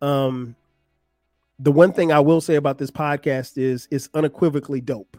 Um, 0.00 0.56
the 1.58 1.70
one 1.70 1.92
thing 1.92 2.10
I 2.10 2.20
will 2.20 2.40
say 2.40 2.54
about 2.54 2.78
this 2.78 2.90
podcast 2.90 3.58
is 3.58 3.86
it's 3.90 4.08
unequivocally 4.14 4.80
dope. 4.80 5.18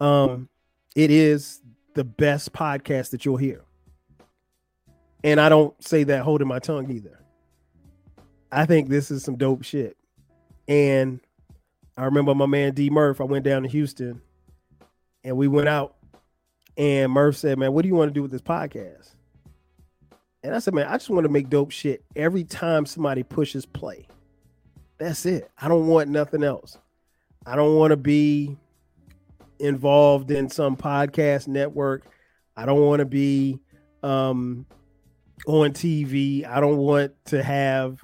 Um, 0.00 0.48
it 0.94 1.10
is 1.10 1.60
the 1.92 2.04
best 2.04 2.54
podcast 2.54 3.10
that 3.10 3.26
you'll 3.26 3.36
hear. 3.36 3.64
And 5.22 5.38
I 5.38 5.50
don't 5.50 5.74
say 5.84 6.04
that 6.04 6.22
holding 6.22 6.48
my 6.48 6.58
tongue 6.58 6.90
either. 6.90 7.20
I 8.50 8.64
think 8.64 8.88
this 8.88 9.10
is 9.10 9.24
some 9.24 9.36
dope 9.36 9.62
shit. 9.62 9.98
And 10.66 11.20
I 11.98 12.06
remember 12.06 12.34
my 12.34 12.46
man 12.46 12.72
D 12.72 12.88
Murph, 12.88 13.20
I 13.20 13.24
went 13.24 13.44
down 13.44 13.64
to 13.64 13.68
Houston 13.68 14.22
and 15.22 15.36
we 15.36 15.48
went 15.48 15.68
out. 15.68 15.96
And 16.78 17.12
Murph 17.12 17.36
said, 17.36 17.58
Man, 17.58 17.74
what 17.74 17.82
do 17.82 17.88
you 17.88 17.94
want 17.94 18.08
to 18.08 18.14
do 18.14 18.22
with 18.22 18.30
this 18.30 18.40
podcast? 18.40 19.15
And 20.42 20.54
I 20.54 20.58
said, 20.58 20.74
Man, 20.74 20.86
I 20.86 20.96
just 20.96 21.10
want 21.10 21.24
to 21.24 21.32
make 21.32 21.48
dope 21.48 21.70
shit 21.70 22.04
every 22.14 22.44
time 22.44 22.86
somebody 22.86 23.22
pushes 23.22 23.66
play. 23.66 24.06
That's 24.98 25.26
it. 25.26 25.50
I 25.60 25.68
don't 25.68 25.86
want 25.86 26.08
nothing 26.08 26.42
else. 26.42 26.78
I 27.44 27.56
don't 27.56 27.76
want 27.76 27.90
to 27.90 27.96
be 27.96 28.56
involved 29.58 30.30
in 30.30 30.48
some 30.48 30.76
podcast 30.76 31.48
network. 31.48 32.04
I 32.56 32.66
don't 32.66 32.80
want 32.80 33.00
to 33.00 33.06
be 33.06 33.60
um, 34.02 34.66
on 35.46 35.72
TV. 35.72 36.46
I 36.46 36.60
don't 36.60 36.78
want 36.78 37.12
to 37.26 37.42
have, 37.42 38.02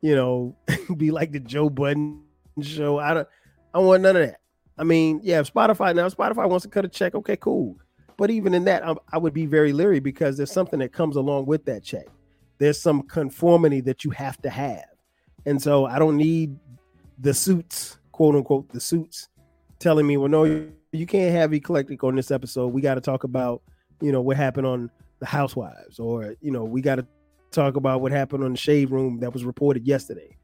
you 0.00 0.14
know, 0.14 0.56
be 0.96 1.10
like 1.10 1.32
the 1.32 1.40
Joe 1.40 1.68
Budden 1.68 2.22
show. 2.62 2.98
I 2.98 3.14
don't. 3.14 3.28
I 3.72 3.78
want 3.78 4.02
none 4.02 4.16
of 4.16 4.26
that. 4.26 4.40
I 4.76 4.84
mean, 4.84 5.20
yeah, 5.22 5.42
Spotify 5.42 5.94
now. 5.94 6.08
Spotify 6.08 6.48
wants 6.48 6.64
to 6.64 6.70
cut 6.70 6.84
a 6.84 6.88
check. 6.88 7.14
Okay, 7.14 7.36
cool. 7.36 7.76
But 8.20 8.30
even 8.30 8.52
in 8.52 8.66
that, 8.66 8.86
I, 8.86 8.94
I 9.14 9.16
would 9.16 9.32
be 9.32 9.46
very 9.46 9.72
leery 9.72 9.98
because 9.98 10.36
there's 10.36 10.52
something 10.52 10.78
that 10.80 10.92
comes 10.92 11.16
along 11.16 11.46
with 11.46 11.64
that 11.64 11.82
check. 11.82 12.04
There's 12.58 12.78
some 12.78 13.00
conformity 13.04 13.80
that 13.80 14.04
you 14.04 14.10
have 14.10 14.36
to 14.42 14.50
have, 14.50 14.84
and 15.46 15.60
so 15.60 15.86
I 15.86 15.98
don't 15.98 16.18
need 16.18 16.58
the 17.18 17.32
suits, 17.32 17.96
quote 18.12 18.34
unquote, 18.34 18.68
the 18.68 18.78
suits, 18.78 19.30
telling 19.78 20.06
me, 20.06 20.18
well, 20.18 20.28
no, 20.28 20.44
you 20.92 21.06
can't 21.06 21.34
have 21.34 21.54
eclectic 21.54 22.04
on 22.04 22.14
this 22.14 22.30
episode. 22.30 22.74
We 22.74 22.82
got 22.82 22.96
to 22.96 23.00
talk 23.00 23.24
about, 23.24 23.62
you 24.02 24.12
know, 24.12 24.20
what 24.20 24.36
happened 24.36 24.66
on 24.66 24.90
the 25.20 25.26
Housewives, 25.26 25.98
or 25.98 26.36
you 26.42 26.50
know, 26.50 26.62
we 26.62 26.82
got 26.82 26.96
to 26.96 27.06
talk 27.50 27.76
about 27.76 28.02
what 28.02 28.12
happened 28.12 28.44
on 28.44 28.50
the 28.50 28.58
Shade 28.58 28.90
Room 28.90 29.20
that 29.20 29.32
was 29.32 29.46
reported 29.46 29.86
yesterday. 29.86 30.36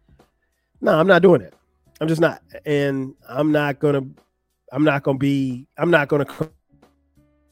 No, 0.81 0.99
I'm 0.99 1.07
not 1.07 1.21
doing 1.21 1.43
it. 1.43 1.53
I'm 2.01 2.09
just 2.09 2.23
not, 2.23 2.41
and 2.65 3.15
I'm 3.29 3.53
not 3.53 3.81
gonna. 3.81 4.07
I'm 4.73 4.83
not 4.83 5.03
gonna 5.03 5.19
be. 5.19 5.67
I'm 5.77 5.91
not 5.91 6.09
gonna 6.09 6.25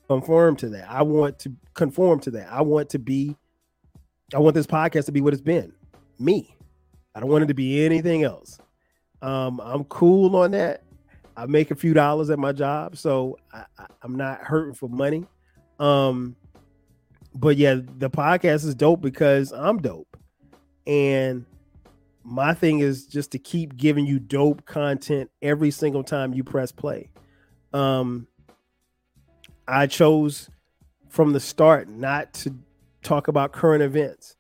conform 0.08 0.56
to 0.56 0.68
that. 0.70 0.90
I 0.90 1.02
want 1.02 1.38
to 1.40 1.52
conform 1.74 2.20
to 2.20 2.30
that. 2.32 2.52
I 2.52 2.62
want 2.62 2.90
to 2.90 2.98
be. 2.98 3.36
I 4.34 4.38
want 4.38 4.54
this 4.54 4.66
podcast 4.66 5.06
to 5.06 5.12
be 5.12 5.20
what 5.20 5.32
it's 5.32 5.42
been. 5.42 5.72
Me. 6.18 6.56
I 7.14 7.20
don't 7.20 7.28
want 7.28 7.44
it 7.44 7.48
to 7.48 7.54
be 7.54 7.84
anything 7.84 8.24
else. 8.24 8.58
Um, 9.22 9.60
I'm 9.60 9.84
cool 9.84 10.34
on 10.36 10.50
that. 10.52 10.82
I 11.36 11.46
make 11.46 11.70
a 11.70 11.74
few 11.74 11.94
dollars 11.94 12.30
at 12.30 12.38
my 12.38 12.52
job, 12.52 12.96
so 12.96 13.38
I, 13.52 13.64
am 14.02 14.16
not 14.16 14.40
hurting 14.40 14.74
for 14.74 14.88
money. 14.88 15.26
Um, 15.78 16.36
but 17.34 17.56
yeah, 17.56 17.74
the 17.98 18.10
podcast 18.10 18.64
is 18.64 18.74
dope 18.74 19.00
because 19.00 19.52
I'm 19.52 19.78
dope, 19.78 20.16
and 20.86 21.44
my 22.22 22.54
thing 22.54 22.80
is 22.80 23.06
just 23.06 23.32
to 23.32 23.38
keep 23.38 23.76
giving 23.76 24.06
you 24.06 24.18
dope 24.18 24.64
content 24.64 25.30
every 25.42 25.70
single 25.70 26.04
time 26.04 26.32
you 26.32 26.44
press 26.44 26.72
play. 26.72 27.10
Um, 27.72 28.28
I 29.66 29.86
chose 29.86 30.50
from 31.08 31.32
the 31.32 31.40
start 31.40 31.88
not 31.88 32.32
to 32.34 32.54
talk 33.02 33.28
about 33.28 33.52
current 33.52 33.82
events, 33.82 34.36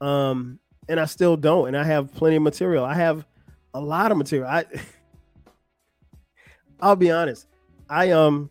um, 0.00 0.58
and 0.88 0.98
I 0.98 1.04
still 1.04 1.36
don't. 1.36 1.68
And 1.68 1.76
I 1.76 1.84
have 1.84 2.12
plenty 2.12 2.36
of 2.36 2.42
material. 2.42 2.84
I 2.84 2.94
have 2.94 3.26
a 3.74 3.80
lot 3.80 4.10
of 4.10 4.18
material. 4.18 4.48
I 4.48 4.64
I'll 6.80 6.96
be 6.96 7.10
honest. 7.10 7.46
I 7.88 8.10
um 8.10 8.50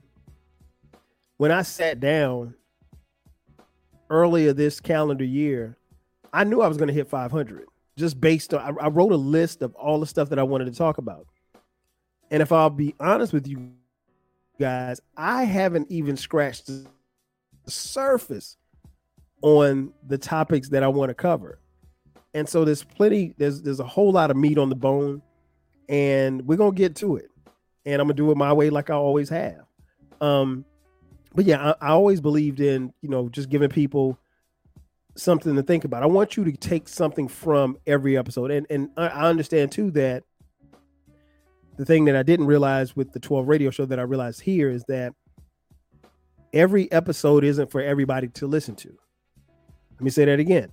when 1.38 1.52
I 1.52 1.62
sat 1.62 2.00
down 2.00 2.56
earlier 4.10 4.54
this 4.54 4.80
calendar 4.80 5.24
year, 5.24 5.78
I 6.34 6.44
knew 6.44 6.62
I 6.62 6.68
was 6.68 6.78
going 6.78 6.88
to 6.88 6.94
hit 6.94 7.08
500 7.08 7.66
just 7.98 8.20
based 8.20 8.54
on 8.54 8.80
I, 8.80 8.86
I, 8.86 8.88
wrote 8.90 9.12
a 9.12 9.18
list 9.18 9.62
of 9.62 9.74
all 9.76 10.00
the 10.00 10.06
stuff 10.06 10.30
that 10.30 10.40
I 10.40 10.44
wanted 10.44 10.66
to 10.66 10.72
talk 10.72 10.98
about. 10.98 11.28
And 12.32 12.42
if 12.42 12.52
I'll 12.52 12.70
be 12.70 12.96
honest 13.00 13.34
with 13.34 13.48
you 13.48 13.72
guys, 14.60 15.02
I 15.16 15.44
haven't 15.44 15.92
even 15.92 16.18
scratched 16.18 16.68
the 16.68 16.86
surface 17.68 18.58
on 19.42 19.94
the 20.06 20.18
topics 20.18 20.70
that 20.70 20.84
I 20.84 20.88
want 20.88 21.10
to 21.10 21.14
cover. 21.14 21.60
And 22.34 22.48
so 22.48 22.66
there's 22.66 22.84
plenty 22.84 23.34
there's 23.38 23.62
there's 23.62 23.80
a 23.80 23.86
whole 23.86 24.12
lot 24.12 24.32
of 24.32 24.38
meat 24.38 24.58
on 24.58 24.70
the 24.70 24.76
bone 24.76 25.22
and 25.90 26.46
we're 26.46 26.58
to 26.58 26.72
get 26.72 26.96
to 26.98 27.18
it 27.18 27.30
and 27.88 28.02
I'm 28.02 28.08
gonna 28.08 28.16
do 28.16 28.30
it 28.32 28.38
my 28.38 28.54
way 28.54 28.70
like 28.70 28.90
I 28.90 28.96
always 28.96 29.30
have. 29.30 29.62
Um, 30.20 30.66
but 31.34 31.46
yeah, 31.46 31.74
I, 31.82 31.88
I 31.88 31.90
always 31.92 32.20
believed 32.20 32.60
in 32.60 32.94
you 33.02 33.10
know 33.10 33.30
just 33.30 33.50
giving 33.50 33.70
people 33.70 34.20
something 35.16 35.56
to 35.56 35.64
think 35.64 35.86
about. 35.86 36.04
I 36.04 36.08
want 36.08 36.38
you 36.38 36.44
to 36.44 36.52
take 36.52 36.90
something 36.90 37.28
from 37.28 37.78
every 37.88 38.18
episode, 38.18 38.52
and 38.52 38.68
and 38.70 38.90
I 38.98 39.30
understand 39.30 39.72
too 39.72 39.92
that 39.92 40.24
the 41.78 41.86
thing 41.86 42.06
that 42.06 42.16
I 42.16 42.24
didn't 42.24 42.48
realize 42.48 42.96
with 42.96 43.12
the 43.14 43.20
12 43.20 43.48
radio 43.48 43.70
show 43.70 43.86
that 43.86 44.00
I 44.00 44.04
realized 44.04 44.42
here 44.42 44.70
is 44.70 44.84
that 44.88 45.14
every 46.54 46.92
episode 46.92 47.44
isn't 47.44 47.72
for 47.72 47.82
everybody 47.82 48.28
to 48.30 48.48
listen 48.48 48.76
to. 48.78 48.90
Let 49.94 50.02
me 50.02 50.10
say 50.10 50.26
that 50.26 50.40
again. 50.40 50.72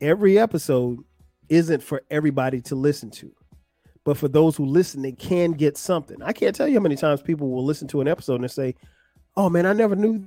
Every 0.00 0.38
episode 0.38 0.98
isn't 1.48 1.82
for 1.82 2.02
everybody 2.10 2.60
to 2.62 2.74
listen 2.74 3.10
to 3.10 3.32
but 4.04 4.16
for 4.16 4.26
those 4.26 4.56
who 4.56 4.66
listen, 4.66 5.02
they 5.02 5.12
can 5.12 5.52
get 5.52 5.76
something. 5.76 6.20
I 6.22 6.32
can't 6.32 6.54
tell 6.54 6.66
you 6.66 6.74
how 6.74 6.82
many 6.82 6.96
times 6.96 7.22
people 7.22 7.48
will 7.50 7.64
listen 7.64 7.86
to 7.88 8.00
an 8.00 8.08
episode 8.08 8.40
and 8.40 8.50
say, 8.50 8.74
"Oh 9.36 9.48
man, 9.48 9.66
I 9.66 9.72
never 9.72 9.94
knew 9.94 10.26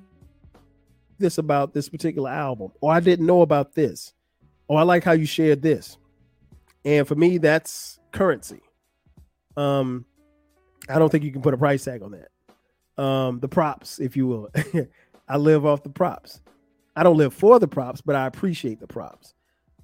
this 1.18 1.38
about 1.38 1.74
this 1.74 1.90
particular 1.90 2.30
album," 2.30 2.72
or 2.82 2.94
"I 2.94 3.00
didn't 3.00 3.26
know 3.26 3.42
about 3.42 3.74
this," 3.74 4.14
or 4.70 4.80
"I 4.80 4.84
like 4.84 5.04
how 5.04 5.12
you 5.12 5.26
shared 5.26 5.62
this." 5.62 5.98
And 6.86 7.08
for 7.08 7.16
me, 7.16 7.40
that's 7.40 8.00
currency. 8.12 8.62
Um, 9.56 10.06
I 10.90 11.00
don't 11.00 11.10
think 11.10 11.24
you 11.24 11.32
can 11.32 11.42
put 11.42 11.54
a 11.54 11.58
price 11.58 11.84
tag 11.84 12.02
on 12.02 12.12
that. 12.12 13.04
Um, 13.04 13.40
the 13.40 13.48
props, 13.48 14.00
if 14.00 14.16
you 14.16 14.28
will. 14.28 14.50
I 15.28 15.38
live 15.38 15.66
off 15.66 15.84
the 15.84 15.90
props. 15.90 16.42
I 16.96 17.04
don't 17.04 17.18
live 17.18 17.34
for 17.34 17.60
the 17.60 17.68
props, 17.68 18.02
but 18.02 18.16
I 18.16 18.28
appreciate 18.28 18.80
the 18.80 18.88
props. 18.88 19.34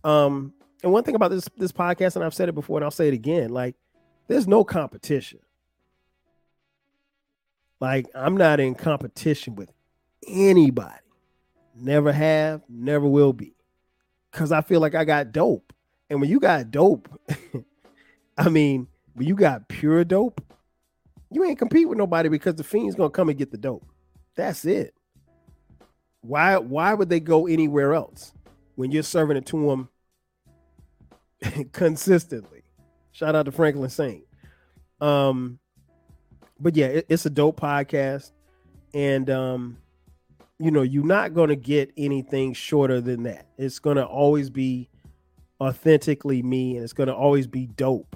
Um, 0.04 0.54
and 0.84 0.92
one 0.92 1.04
thing 1.04 1.16
about 1.16 1.32
this 1.32 1.48
this 1.58 1.72
podcast, 1.72 2.16
and 2.16 2.24
I've 2.24 2.34
said 2.34 2.50
it 2.50 2.56
before, 2.56 2.78
and 2.78 2.84
I'll 2.84 2.92
say 2.92 3.08
it 3.08 3.14
again, 3.14 3.50
like 3.50 3.76
there's 4.28 4.48
no 4.48 4.64
competition. 4.64 5.40
Like 7.80 8.08
I'm 8.14 8.38
not 8.38 8.60
in 8.60 8.76
competition 8.76 9.56
with 9.56 9.72
anybody. 10.28 10.94
Never 11.76 12.12
have, 12.12 12.62
never 12.70 13.08
will 13.08 13.34
be. 13.34 13.56
Cause 14.32 14.52
I 14.52 14.62
feel 14.62 14.80
like 14.80 14.96
I 14.96 15.06
got 15.06 15.32
dope. 15.32 15.74
And 16.10 16.22
when 16.22 16.30
you 16.30 16.40
got 16.40 16.72
dope, 16.72 17.10
I 18.38 18.50
mean, 18.50 18.88
when 19.20 19.28
you 19.28 19.36
got 19.36 19.68
pure 19.68 20.06
dope, 20.06 20.42
you 21.30 21.44
ain't 21.44 21.60
compete 21.60 21.90
with 21.90 21.98
nobody 21.98 22.30
because 22.30 22.56
the 22.56 22.64
fiend's 22.64 22.96
gonna 22.96 23.10
come 23.10 23.28
and 23.28 23.38
get 23.38 23.52
the 23.52 23.58
dope. 23.58 23.86
That's 24.38 24.64
it. 24.64 24.94
Why 26.22 26.58
why 26.58 26.94
would 26.94 27.10
they 27.10 27.20
go 27.20 27.46
anywhere 27.46 27.94
else 27.94 28.32
when 28.76 28.92
you're 28.92 29.04
serving 29.04 29.36
it 29.36 29.46
to 29.48 29.68
them 29.68 29.90
consistently. 31.74 32.64
Shout 33.12 33.36
out 33.36 33.44
to 33.44 33.52
Franklin 33.52 33.90
Saint. 33.90 34.24
Um, 35.02 35.60
but 36.58 36.78
yeah, 36.78 36.86
it, 36.86 37.06
it's 37.10 37.26
a 37.26 37.30
dope 37.30 37.60
podcast, 37.60 38.32
and 38.94 39.30
um, 39.30 39.78
you 40.60 40.72
know, 40.72 40.82
you're 40.82 41.06
not 41.06 41.34
gonna 41.34 41.58
get 41.58 41.92
anything 41.98 42.54
shorter 42.54 43.02
than 43.02 43.24
that. 43.24 43.48
It's 43.58 43.80
gonna 43.80 44.06
always 44.06 44.50
be 44.50 44.88
authentically 45.60 46.42
me, 46.42 46.76
and 46.76 46.86
it's 46.86 46.94
gonna 46.94 47.14
always 47.14 47.48
be 47.48 47.68
dope. 47.68 48.16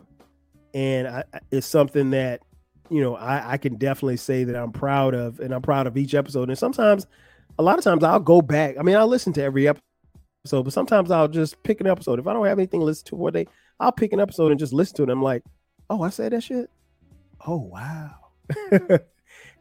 And 0.74 1.08
I, 1.08 1.24
it's 1.52 1.68
something 1.68 2.12
that 2.12 2.42
you 2.90 3.02
know 3.02 3.16
I, 3.16 3.54
I 3.54 3.58
can 3.58 3.76
definitely 3.76 4.18
say 4.18 4.44
that 4.44 4.56
I'm 4.56 4.72
proud 4.72 5.14
of, 5.14 5.40
and 5.40 5.54
I'm 5.54 5.62
proud 5.62 5.88
of 5.88 5.98
each 5.98 6.14
episode. 6.14 6.50
And 6.50 6.58
sometimes, 6.58 7.06
a 7.60 7.64
lot 7.64 7.78
of 7.78 7.84
times, 7.84 8.04
I'll 8.04 8.20
go 8.20 8.42
back. 8.42 8.78
I 8.80 8.82
mean, 8.82 8.96
I 8.96 9.04
listen 9.04 9.34
to 9.34 9.44
every 9.44 9.68
episode 9.68 9.84
but 10.52 10.74
sometimes 10.74 11.10
I'll 11.10 11.30
just 11.30 11.62
pick 11.64 11.80
an 11.80 11.88
episode. 11.88 12.20
If 12.20 12.28
I 12.28 12.34
don't 12.34 12.46
have 12.46 12.60
anything 12.60 12.82
to 12.82 12.86
listen 12.86 13.06
to 13.06 13.18
for 13.18 13.30
a 13.30 13.32
day, 13.32 13.48
I'll 13.80 13.94
pick 13.94 14.12
an 14.12 14.20
episode 14.20 14.52
and 14.52 14.60
just 14.60 14.74
listen 14.74 14.98
to 14.98 15.04
it. 15.04 15.10
I'm 15.10 15.22
like, 15.22 15.44
oh, 15.90 16.02
I 16.02 16.10
said 16.10 16.34
that 16.34 16.44
shit. 16.44 16.70
Oh 17.48 17.58
wow. 17.58 18.12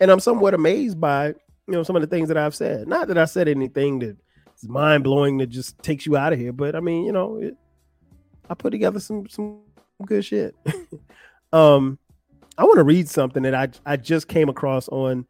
and 0.01 0.11
I'm 0.11 0.21
somewhat 0.21 0.55
amazed 0.55 1.01
by 1.01 1.29
you 1.29 1.35
know 1.69 1.83
some 1.85 1.97
of 1.97 2.03
the 2.03 2.09
things 2.09 2.29
that 2.29 2.37
I've 2.37 2.55
said. 2.55 2.89
Not 2.89 3.09
that 3.09 3.19
I 3.19 3.27
said 3.27 3.49
anything 3.49 4.01
that 4.01 4.17
is 4.61 4.69
mind 4.69 5.05
blowing 5.05 5.39
that 5.39 5.49
just 5.49 5.79
takes 5.83 6.05
you 6.05 6.17
out 6.17 6.33
of 6.33 6.39
here, 6.39 6.53
but 6.53 6.75
I 6.75 6.81
mean, 6.81 7.05
you 7.05 7.13
know, 7.13 7.37
it, 7.37 7.57
I 8.51 8.55
put 8.55 8.71
together 8.71 8.99
some 8.99 9.29
some 9.29 9.61
good 10.07 10.25
shit. 10.25 10.55
um, 11.53 11.99
I 12.59 12.65
want 12.65 12.77
to 12.77 12.85
read 12.85 13.09
something 13.09 13.43
that 13.45 13.55
I 13.55 13.69
I 13.85 13.97
just 13.97 14.29
came 14.29 14.49
across 14.49 14.89
on 14.89 15.27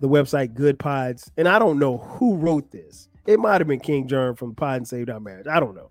the 0.00 0.08
website 0.08 0.54
Good 0.54 0.78
Pods, 0.78 1.30
and 1.36 1.48
I 1.48 1.58
don't 1.58 1.78
know 1.78 1.98
who 1.98 2.36
wrote 2.36 2.70
this. 2.70 3.08
It 3.26 3.38
might 3.38 3.60
have 3.60 3.68
been 3.68 3.80
King 3.80 4.08
Germ 4.08 4.34
from 4.34 4.54
Pod 4.54 4.78
and 4.78 4.88
Saved 4.88 5.10
Our 5.10 5.20
Marriage. 5.20 5.46
I 5.46 5.60
don't 5.60 5.76
know. 5.76 5.88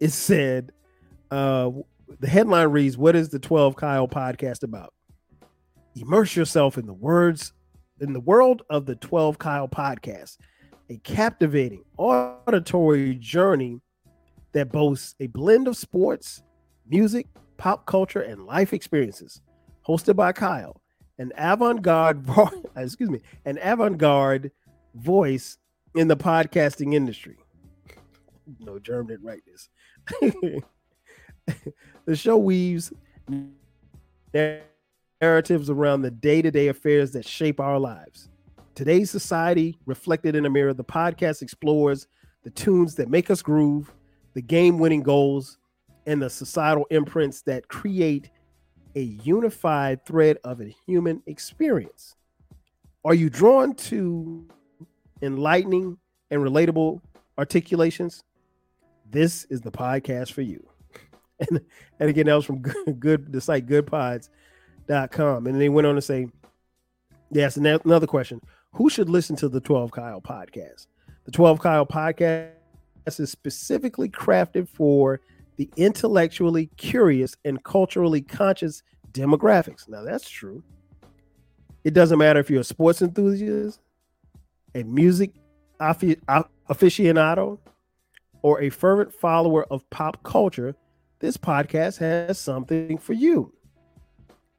It 0.00 0.10
said, 0.10 0.72
uh, 1.30 1.70
the 2.18 2.26
headline 2.26 2.68
reads, 2.68 2.98
What 2.98 3.14
is 3.14 3.28
the 3.28 3.38
12 3.38 3.76
Kyle 3.76 4.08
podcast 4.08 4.62
about? 4.62 4.92
Immerse 5.94 6.34
yourself 6.34 6.78
in 6.78 6.86
the 6.86 6.92
words, 6.92 7.52
in 8.00 8.12
the 8.12 8.20
world 8.20 8.62
of 8.70 8.86
the 8.86 8.96
12 8.96 9.38
Kyle 9.38 9.68
podcast, 9.68 10.38
a 10.88 10.96
captivating 10.98 11.84
auditory 11.96 13.14
journey 13.14 13.80
that 14.52 14.72
boasts 14.72 15.14
a 15.20 15.28
blend 15.28 15.68
of 15.68 15.76
sports, 15.76 16.42
music, 16.90 17.26
pop 17.56 17.86
culture, 17.86 18.20
and 18.20 18.46
life 18.46 18.72
experiences. 18.72 19.40
Hosted 19.86 20.16
by 20.16 20.32
Kyle, 20.32 20.80
an 21.18 21.32
avant-garde, 21.36 22.26
excuse 22.76 23.10
me, 23.10 23.20
an 23.44 23.58
avant-garde 23.62 24.50
voice 24.94 25.58
in 25.94 26.08
the 26.08 26.16
podcasting 26.16 26.94
industry. 26.94 27.38
No, 28.58 28.78
Germ 28.78 29.06
didn't 29.06 29.24
write 29.24 29.42
this. 29.46 29.68
the 32.04 32.16
show 32.16 32.36
weaves 32.36 32.92
narratives 34.32 35.70
around 35.70 36.02
the 36.02 36.10
day-to-day 36.10 36.68
affairs 36.68 37.12
that 37.12 37.26
shape 37.26 37.60
our 37.60 37.78
lives. 37.78 38.28
Today's 38.74 39.10
society 39.10 39.78
reflected 39.86 40.34
in 40.34 40.46
a 40.46 40.50
mirror, 40.50 40.72
the 40.72 40.84
podcast 40.84 41.42
explores 41.42 42.06
the 42.42 42.50
tunes 42.50 42.94
that 42.96 43.10
make 43.10 43.30
us 43.30 43.42
groove, 43.42 43.92
the 44.34 44.42
game-winning 44.42 45.02
goals, 45.02 45.58
and 46.10 46.20
the 46.20 46.28
societal 46.28 46.88
imprints 46.90 47.42
that 47.42 47.68
create 47.68 48.30
a 48.96 49.00
unified 49.00 50.04
thread 50.04 50.38
of 50.42 50.60
a 50.60 50.74
human 50.84 51.22
experience. 51.26 52.16
Are 53.04 53.14
you 53.14 53.30
drawn 53.30 53.74
to 53.74 54.44
enlightening 55.22 55.98
and 56.32 56.42
relatable 56.42 57.00
articulations? 57.38 58.24
This 59.08 59.44
is 59.50 59.60
the 59.60 59.70
podcast 59.70 60.32
for 60.32 60.42
you. 60.42 60.66
And, 61.48 61.58
and 61.98 62.10
again, 62.10 62.26
that 62.26 62.34
was 62.34 62.44
from 62.44 62.58
good, 62.62 63.00
good 63.00 63.32
the 63.32 63.40
site 63.40 63.66
goodpods.com. 63.66 65.46
And 65.46 65.58
they 65.58 65.70
went 65.70 65.86
on 65.86 65.94
to 65.94 66.02
say, 66.02 66.28
yes, 67.30 67.56
another 67.56 68.06
question. 68.06 68.42
Who 68.72 68.90
should 68.90 69.08
listen 69.08 69.36
to 69.36 69.48
the 69.48 69.60
12 69.60 69.90
Kyle 69.90 70.20
podcast? 70.20 70.86
The 71.24 71.30
12 71.30 71.60
Kyle 71.60 71.86
podcast 71.86 72.50
is 73.06 73.30
specifically 73.30 74.10
crafted 74.10 74.68
for 74.68 75.22
the 75.60 75.68
intellectually 75.76 76.70
curious 76.78 77.36
and 77.44 77.62
culturally 77.62 78.22
conscious 78.22 78.82
demographics. 79.12 79.86
Now, 79.90 80.02
that's 80.02 80.26
true. 80.26 80.64
It 81.84 81.92
doesn't 81.92 82.16
matter 82.16 82.40
if 82.40 82.48
you're 82.48 82.62
a 82.62 82.64
sports 82.64 83.02
enthusiast, 83.02 83.78
a 84.74 84.82
music 84.84 85.32
aficionado, 85.78 87.58
or 88.40 88.62
a 88.62 88.70
fervent 88.70 89.12
follower 89.12 89.66
of 89.70 89.88
pop 89.90 90.22
culture, 90.22 90.74
this 91.18 91.36
podcast 91.36 91.98
has 91.98 92.38
something 92.38 92.96
for 92.96 93.12
you. 93.12 93.52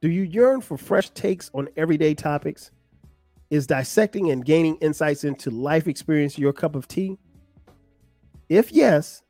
Do 0.02 0.08
you 0.08 0.22
yearn 0.22 0.60
for 0.60 0.78
fresh 0.78 1.10
takes 1.10 1.50
on 1.52 1.68
everyday 1.76 2.14
topics? 2.14 2.70
Is 3.50 3.66
dissecting 3.66 4.30
and 4.30 4.44
gaining 4.44 4.76
insights 4.76 5.24
into 5.24 5.50
life 5.50 5.88
experience 5.88 6.38
your 6.38 6.52
cup 6.52 6.76
of 6.76 6.86
tea? 6.86 7.18
If 8.48 8.70
yes, 8.70 9.21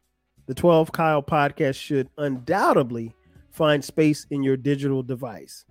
the 0.46 0.54
12 0.54 0.92
Kyle 0.92 1.22
podcast 1.22 1.76
should 1.76 2.08
undoubtedly 2.18 3.14
find 3.50 3.84
space 3.84 4.26
in 4.30 4.42
your 4.42 4.56
digital 4.56 5.02
device. 5.02 5.64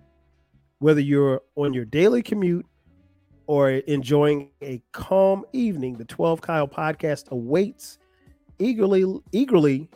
Whether 0.78 1.00
you're 1.00 1.42
on 1.56 1.74
your 1.74 1.84
daily 1.84 2.22
commute 2.22 2.66
or 3.46 3.70
enjoying 3.70 4.50
a 4.62 4.82
calm 4.92 5.44
evening, 5.52 5.94
the 5.94 6.04
12 6.04 6.40
Kyle 6.40 6.68
podcast 6.68 7.28
awaits 7.30 7.98
eagerly 8.58 9.04
eagerly 9.32 9.88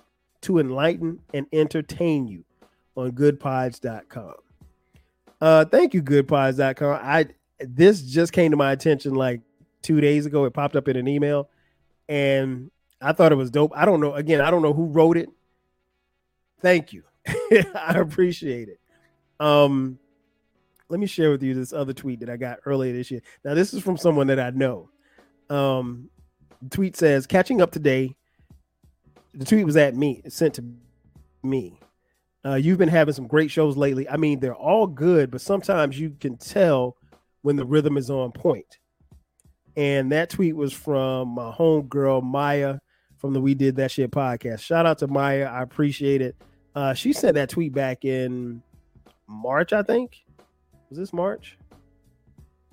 to 0.42 0.58
enlighten 0.58 1.20
and 1.34 1.46
entertain 1.52 2.26
you 2.26 2.44
on 2.96 3.12
goodpods.com. 3.12 4.34
Uh 5.40 5.64
thank 5.66 5.94
you 5.94 6.02
goodpods.com. 6.02 7.00
I 7.02 7.26
this 7.60 8.02
just 8.02 8.32
came 8.32 8.50
to 8.50 8.56
my 8.56 8.72
attention 8.72 9.14
like 9.14 9.40
2 9.82 10.00
days 10.00 10.26
ago. 10.26 10.44
It 10.44 10.52
popped 10.52 10.76
up 10.76 10.88
in 10.88 10.96
an 10.96 11.08
email 11.08 11.48
and 12.08 12.70
I 13.06 13.12
thought 13.12 13.30
it 13.30 13.36
was 13.36 13.52
dope. 13.52 13.72
I 13.76 13.84
don't 13.84 14.00
know. 14.00 14.14
Again, 14.14 14.40
I 14.40 14.50
don't 14.50 14.62
know 14.62 14.72
who 14.72 14.86
wrote 14.86 15.16
it. 15.16 15.28
Thank 16.60 16.92
you. 16.92 17.04
I 17.28 17.94
appreciate 17.98 18.68
it. 18.68 18.80
Um, 19.38 20.00
let 20.88 20.98
me 20.98 21.06
share 21.06 21.30
with 21.30 21.40
you 21.40 21.54
this 21.54 21.72
other 21.72 21.92
tweet 21.92 22.18
that 22.20 22.28
I 22.28 22.36
got 22.36 22.58
earlier 22.66 22.92
this 22.92 23.12
year. 23.12 23.20
Now, 23.44 23.54
this 23.54 23.72
is 23.72 23.80
from 23.80 23.96
someone 23.96 24.26
that 24.26 24.40
I 24.40 24.50
know. 24.50 24.90
Um, 25.48 26.10
tweet 26.70 26.96
says, 26.96 27.28
"Catching 27.28 27.60
up 27.60 27.70
today." 27.70 28.16
The 29.34 29.44
tweet 29.44 29.66
was 29.66 29.76
at 29.76 29.94
me, 29.94 30.22
sent 30.28 30.54
to 30.54 30.64
me. 31.44 31.78
Uh, 32.44 32.54
you've 32.54 32.78
been 32.78 32.88
having 32.88 33.14
some 33.14 33.28
great 33.28 33.50
shows 33.52 33.76
lately. 33.76 34.08
I 34.08 34.16
mean, 34.16 34.40
they're 34.40 34.54
all 34.54 34.86
good, 34.86 35.30
but 35.30 35.42
sometimes 35.42 36.00
you 36.00 36.16
can 36.18 36.38
tell 36.38 36.96
when 37.42 37.54
the 37.54 37.66
rhythm 37.66 37.98
is 37.98 38.10
on 38.10 38.32
point. 38.32 38.78
And 39.76 40.10
that 40.10 40.30
tweet 40.30 40.56
was 40.56 40.72
from 40.72 41.28
my 41.28 41.52
homegirl 41.52 42.22
Maya 42.22 42.78
from 43.18 43.32
the 43.32 43.40
We 43.40 43.54
Did 43.54 43.76
That 43.76 43.90
Shit 43.90 44.10
podcast. 44.10 44.60
Shout 44.60 44.86
out 44.86 44.98
to 44.98 45.06
Maya. 45.06 45.44
I 45.44 45.62
appreciate 45.62 46.22
it. 46.22 46.36
Uh, 46.74 46.94
she 46.94 47.12
sent 47.12 47.34
that 47.34 47.48
tweet 47.48 47.72
back 47.72 48.04
in 48.04 48.62
March, 49.26 49.72
I 49.72 49.82
think. 49.82 50.24
Was 50.90 50.98
this 50.98 51.12
March? 51.12 51.58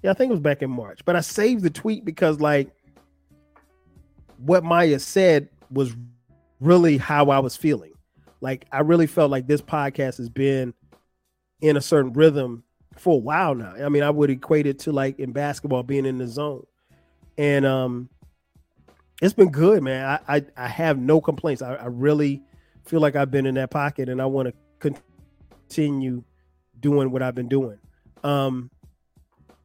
Yeah, 0.02 0.12
I 0.12 0.14
think 0.14 0.30
it 0.30 0.34
was 0.34 0.42
back 0.42 0.62
in 0.62 0.70
March. 0.70 1.06
But 1.06 1.16
I 1.16 1.22
saved 1.22 1.64
the 1.64 1.70
tweet 1.70 2.04
because, 2.04 2.40
like, 2.40 2.70
what 4.38 4.64
Maya 4.64 5.00
said 5.00 5.50
was 5.72 5.96
really 6.60 6.98
how 6.98 7.30
I 7.30 7.40
was 7.40 7.56
feeling. 7.56 7.94
Like, 8.42 8.66
I 8.72 8.82
really 8.82 9.08
felt 9.08 9.32
like 9.32 9.48
this 9.48 9.62
podcast 9.62 10.18
has 10.18 10.30
been 10.30 10.74
in 11.62 11.78
a 11.78 11.82
certain 11.82 12.12
rhythm 12.12 12.64
for 12.98 13.16
a 13.16 13.20
while 13.20 13.56
now. 13.56 13.74
I 13.74 13.90
mean, 13.90 14.04
I 14.04 14.10
would 14.10 14.30
equate 14.30 14.68
it 14.68 14.80
to 14.80 14.92
like 14.92 15.18
in 15.20 15.32
basketball 15.32 15.84
being 15.84 16.06
in 16.06 16.18
the 16.18 16.28
zone. 16.28 16.66
And 17.38 17.66
um 17.66 18.10
it's 19.24 19.34
been 19.34 19.52
good, 19.52 19.82
man. 19.82 20.20
I 20.28 20.36
I, 20.36 20.46
I 20.58 20.68
have 20.68 21.00
no 21.00 21.22
complaints. 21.22 21.62
I, 21.62 21.76
I, 21.76 21.86
really 21.86 22.44
feel 22.84 23.00
like 23.00 23.16
I've 23.16 23.32
been 23.32 23.46
in 23.46 23.56
that 23.56 23.72
pocket, 23.72 24.10
and 24.10 24.22
I 24.22 24.26
want 24.26 24.50
to 24.50 24.92
continue 25.70 26.24
doing 26.82 27.10
what 27.10 27.22
I've 27.22 27.34
been 27.34 27.48
doing. 27.48 27.80
Um, 28.26 28.70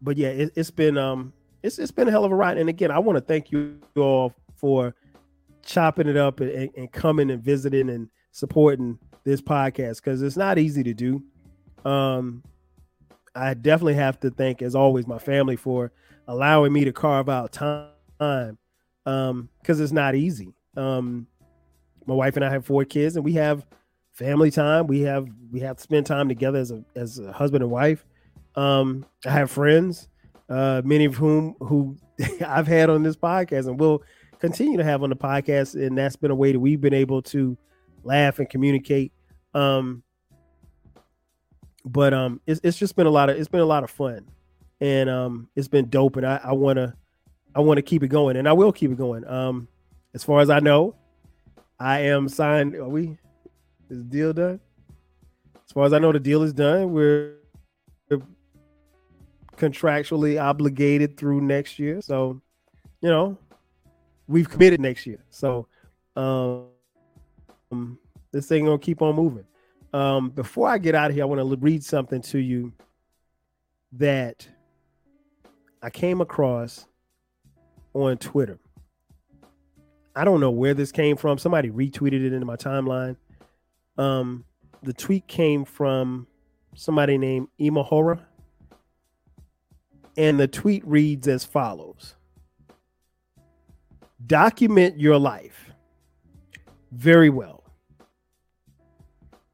but 0.01 0.17
yeah, 0.17 0.29
it, 0.29 0.53
has 0.57 0.71
been 0.71 0.97
um, 0.97 1.33
it's 1.61 1.81
it's 1.81 1.91
been 1.91 2.07
a 2.07 2.11
hell 2.13 2.25
of 2.25 2.31
a 2.31 2.37
ride. 2.37 2.57
And 2.57 2.69
again, 2.69 2.93
I 2.93 3.01
want 3.01 3.17
to 3.17 3.21
thank 3.21 3.51
you 3.51 3.81
all 3.97 4.33
for 4.55 4.95
chopping 5.65 6.07
it 6.07 6.17
up 6.17 6.39
and, 6.39 6.71
and 6.77 6.93
coming 6.93 7.29
and 7.29 7.43
visiting 7.43 7.91
and 7.91 8.09
supporting 8.31 8.97
this 9.25 9.43
podcast 9.43 9.97
because 9.97 10.23
it's 10.23 10.37
not 10.37 10.59
easy 10.59 10.85
to 10.85 10.95
do. 10.95 11.21
Um, 11.85 12.45
I 13.35 13.55
definitely 13.55 13.95
have 13.95 14.21
to 14.21 14.31
thank, 14.31 14.63
as 14.63 14.77
always, 14.77 15.09
my 15.09 15.19
family 15.19 15.57
for 15.57 15.91
allowing 16.29 16.73
me 16.73 16.85
to 16.85 16.93
carve 16.93 17.29
out 17.29 17.53
time 17.53 18.59
um 19.09 19.49
because 19.61 19.81
it's 19.81 19.93
not 19.93 20.15
easy. 20.15 20.55
Um 20.77 21.27
my 22.07 22.15
wife 22.15 22.37
and 22.37 22.45
i 22.45 22.51
have 22.51 22.65
four 22.65 22.85
kids 22.85 23.17
and 23.17 23.25
we 23.25 23.33
have 23.35 23.67
family 24.13 24.51
time. 24.51 24.87
We 24.87 25.01
have 25.01 25.27
we 25.51 25.61
have 25.61 25.77
to 25.77 25.83
spend 25.83 26.07
time 26.07 26.29
together 26.29 26.59
as 26.59 26.71
a 26.71 26.85
as 26.95 27.19
a 27.19 27.33
husband 27.33 27.63
and 27.63 27.71
wife. 27.71 28.05
Um 28.55 29.07
i 29.27 29.31
have 29.31 29.51
friends 29.51 30.09
uh 30.49 30.83
many 30.85 31.05
of 31.05 31.15
whom 31.15 31.55
who 31.61 31.97
i've 32.47 32.67
had 32.67 32.91
on 32.91 33.03
this 33.03 33.17
podcast 33.17 33.67
and 33.67 33.81
will 33.81 34.03
continue 34.39 34.77
to 34.79 34.85
have 34.85 35.03
on 35.03 35.11
the 35.11 35.17
podcast. 35.17 35.75
And 35.75 35.97
that's 35.97 36.17
been 36.17 36.31
a 36.31 36.35
way 36.35 36.53
that 36.53 36.61
we've 36.61 36.81
been 36.81 36.95
able 36.95 37.23
to 37.23 37.57
laugh 38.05 38.39
and 38.39 38.49
communicate. 38.49 39.13
Um 39.55 40.03
but 41.85 42.13
um 42.13 42.41
it's, 42.47 42.61
it's 42.63 42.77
just 42.77 42.95
been 42.95 43.07
a 43.07 43.11
lot 43.11 43.31
of 43.31 43.39
it's 43.39 43.49
been 43.49 43.61
a 43.61 43.67
lot 43.67 43.85
of 43.85 43.91
fun. 43.91 44.27
And 44.81 45.09
um 45.09 45.49
it's 45.57 45.69
been 45.69 45.89
dope 45.89 46.17
and 46.17 46.27
i 46.27 46.41
i 46.45 46.53
want 46.53 46.77
to 46.77 46.93
I 47.59 47.61
want 47.61 47.79
to 47.79 47.83
keep 47.83 48.05
it 48.05 48.09
going, 48.09 48.37
and 48.37 48.49
I 48.49 48.53
will 48.53 48.71
keep 48.71 48.93
it 48.93 48.97
going. 48.97 49.27
Um, 49.27 49.67
as 50.15 50.23
far 50.23 50.41
as 50.41 50.49
I 50.49 50.61
know, 50.61 50.95
I 51.81 52.03
am 52.03 52.29
signed. 52.29 52.77
Are 52.77 52.89
we? 52.89 53.19
Is 53.91 53.99
the 53.99 54.05
deal 54.05 54.33
done? 54.33 54.61
As 55.67 55.73
far 55.73 55.85
as 55.85 55.93
I 55.93 55.99
know, 55.99 56.13
the 56.13 56.21
deal 56.21 56.45
is 56.45 56.53
done. 56.53 56.93
We're 56.93 57.35
contractually 59.57 60.41
obligated 60.41 61.17
through 61.17 61.41
next 61.41 61.81
year, 61.81 62.01
so 62.01 62.41
you 63.01 63.09
know 63.09 63.37
we've 64.29 64.49
committed 64.49 64.81
next 64.81 65.05
year. 65.05 65.25
So 65.29 65.67
um, 66.15 66.69
this 68.31 68.47
thing 68.47 68.67
gonna 68.67 68.79
keep 68.79 69.03
on 69.03 69.17
moving. 69.17 69.47
Um, 69.93 70.31
before 70.31 70.69
I 70.69 70.79
get 70.79 70.95
out 70.95 71.11
of 71.11 71.17
here, 71.17 71.25
I 71.25 71.27
want 71.27 71.41
to 71.41 71.57
read 71.57 71.83
something 71.83 72.23
to 72.23 72.39
you 72.39 72.73
that 73.95 74.47
I 75.83 75.91
came 75.91 76.21
across 76.21 76.87
on 77.95 78.17
Twitter. 78.19 78.59
I 80.15 80.25
don't 80.25 80.41
know 80.41 80.51
where 80.51 80.75
this 80.75 80.91
came 80.91 81.17
from. 81.17 81.39
Somebody 81.39 81.71
retweeted 81.71 82.25
it 82.25 82.33
into 82.33 82.47
my 82.47 82.57
timeline. 82.57 83.17
Um, 83.97 84.45
the 84.83 84.93
tweet 84.93 85.27
came 85.29 85.65
from 85.65 86.27
somebody 86.75 87.19
named 87.19 87.49
Imahora. 87.61 88.21
And 90.17 90.39
the 90.41 90.49
tweet 90.49 90.85
reads 90.87 91.29
as 91.29 91.45
follows 91.45 92.17
Document 94.27 94.99
your 94.99 95.19
life 95.19 95.71
very 96.91 97.31
well. 97.31 97.63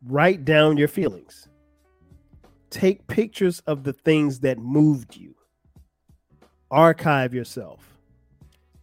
Write 0.06 0.44
down 0.44 0.78
your 0.78 0.88
feelings. 0.88 1.48
Take 2.70 3.06
pictures 3.06 3.60
of 3.66 3.84
the 3.84 3.92
things 3.92 4.40
that 4.40 4.58
moved 4.58 5.16
you. 5.16 5.34
Archive 6.70 7.34
yourself 7.34 7.93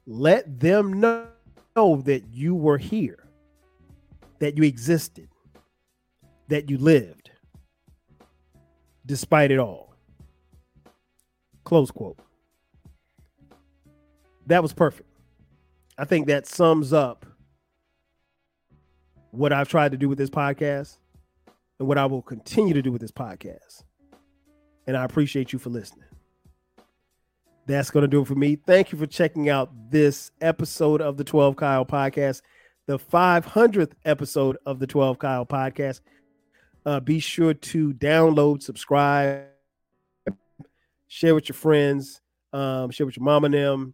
let 0.05 0.59
them 0.59 0.99
know 0.99 1.27
that 1.75 2.23
you 2.31 2.55
were 2.55 2.77
here, 2.77 3.27
that 4.39 4.57
you 4.57 4.63
existed. 4.63 5.29
that 6.51 6.69
you 6.69 6.77
lived 6.77 7.31
despite 9.05 9.51
it 9.51 9.57
all. 9.59 9.95
Close 11.63 11.91
quote. 11.91 12.19
That 14.47 14.61
was 14.61 14.73
perfect. 14.73 15.09
I 15.97 16.03
think 16.05 16.27
that 16.27 16.45
sums 16.45 16.91
up 16.91 17.25
what 19.31 19.53
I've 19.53 19.69
tried 19.69 19.93
to 19.93 19.97
do 19.97 20.09
with 20.09 20.17
this 20.17 20.29
podcast 20.29 20.97
and 21.79 21.87
what 21.87 21.97
I 21.97 22.05
will 22.05 22.21
continue 22.21 22.73
to 22.73 22.81
do 22.81 22.91
with 22.91 22.99
this 22.99 23.11
podcast. 23.11 23.83
And 24.87 24.97
I 24.97 25.05
appreciate 25.05 25.53
you 25.53 25.59
for 25.59 25.69
listening. 25.69 26.10
That's 27.71 27.89
going 27.89 28.01
to 28.01 28.07
do 28.07 28.21
it 28.21 28.27
for 28.27 28.35
me. 28.35 28.57
Thank 28.57 28.91
you 28.91 28.97
for 28.97 29.07
checking 29.07 29.47
out 29.47 29.71
this 29.89 30.31
episode 30.41 31.01
of 31.01 31.15
the 31.15 31.23
12 31.23 31.55
Kyle 31.55 31.85
podcast, 31.85 32.41
the 32.85 32.99
500th 32.99 33.93
episode 34.03 34.57
of 34.65 34.79
the 34.79 34.87
12 34.87 35.17
Kyle 35.17 35.45
podcast. 35.45 36.01
Uh, 36.85 36.99
be 36.99 37.19
sure 37.19 37.53
to 37.53 37.93
download, 37.93 38.61
subscribe, 38.61 39.45
share 41.07 41.33
with 41.33 41.47
your 41.47 41.55
friends, 41.55 42.19
um, 42.51 42.91
share 42.91 43.05
with 43.05 43.15
your 43.15 43.23
mom 43.23 43.45
and 43.45 43.53
them, 43.53 43.93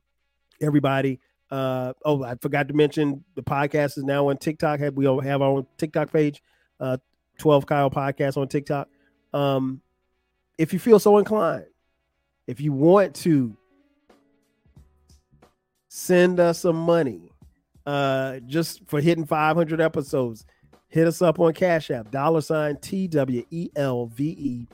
everybody. 0.60 1.20
Uh, 1.52 1.94
oh, 2.04 2.24
I 2.24 2.34
forgot 2.42 2.68
to 2.70 2.74
mention 2.74 3.24
the 3.36 3.44
podcast 3.44 4.00
is 4.00 4.04
now 4.04 4.30
on 4.30 4.38
TikTok. 4.38 4.80
We 4.96 5.06
have 5.06 5.44
our 5.44 5.50
own 5.50 5.68
TikTok 5.78 6.12
page, 6.12 6.42
uh, 6.80 6.98
12 7.38 7.68
Kyle 7.68 7.92
Podcast 7.92 8.38
on 8.38 8.48
TikTok. 8.48 8.88
Um, 9.34 9.82
if 10.58 10.74
you 10.74 10.80
feel 10.80 10.98
so 10.98 11.20
inclined, 11.20 11.66
if 12.48 12.60
you 12.60 12.72
want 12.72 13.13
to 13.18 13.56
send 15.98 16.40
us 16.40 16.60
some 16.60 16.76
money 16.76 17.32
uh, 17.88 18.40
just 18.46 18.88
for 18.88 19.02
hitting 19.02 19.26
500 19.26 19.82
episodes, 19.82 20.46
hit 20.90 21.08
us 21.08 21.24
up 21.24 21.40
on 21.40 21.54
Cash 21.54 21.90
App, 21.90 22.12
dollar 22.12 22.42
sign 22.42 22.78
T 22.78 23.08
W 23.08 23.44
E 23.50 23.70
L 23.76 24.06
V 24.06 24.24
E 24.24 24.68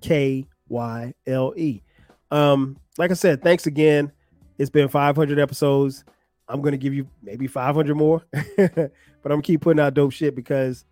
K 0.00 0.46
Y 0.68 1.14
L 1.26 1.52
E. 1.56 1.82
Um, 2.30 2.76
like 2.98 3.10
I 3.10 3.14
said, 3.14 3.42
thanks 3.42 3.66
again. 3.66 4.12
It's 4.58 4.70
been 4.70 4.88
500 4.88 5.38
episodes. 5.40 6.04
I'm 6.46 6.60
gonna 6.62 6.76
give 6.76 6.94
you 6.94 7.08
maybe 7.22 7.48
500 7.48 7.96
more, 7.96 8.22
but 8.56 8.70
I'm 8.76 8.90
gonna 9.24 9.42
keep 9.42 9.62
putting 9.62 9.80
out 9.80 9.94
dope 9.94 10.12
shit 10.12 10.36
because 10.36 10.84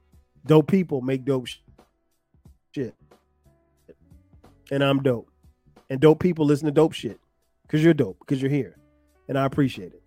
dope 0.45 0.67
people 0.67 1.03
make 1.03 1.25
dope 1.25 1.47
shit, 2.75 2.95
and 4.73 4.83
I'm 4.83 5.03
dope, 5.03 5.31
and 5.88 6.01
dope 6.01 6.19
people 6.19 6.47
listen 6.47 6.67
to 6.67 6.73
dope 6.73 6.95
shit 6.95 7.21
because 7.62 7.85
you're 7.85 7.95
dope 7.95 8.19
because 8.21 8.41
you're 8.41 8.51
here, 8.51 8.78
and 9.29 9.38
I 9.38 9.45
appreciate 9.45 9.93
it. 9.93 10.03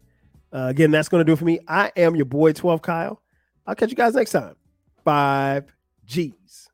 Uh, 0.51 0.67
again, 0.67 0.91
that's 0.91 1.07
gonna 1.07 1.23
do 1.23 1.33
it 1.33 1.39
for 1.39 1.45
me. 1.45 1.59
I 1.67 1.91
am 1.95 2.15
your 2.15 2.25
boy 2.25 2.51
12 2.53 2.81
Kyle. 2.81 3.21
I'll 3.65 3.75
catch 3.75 3.89
you 3.89 3.95
guys 3.95 4.15
next 4.15 4.31
time. 4.31 4.55
Five 5.05 5.73
G's. 6.05 6.70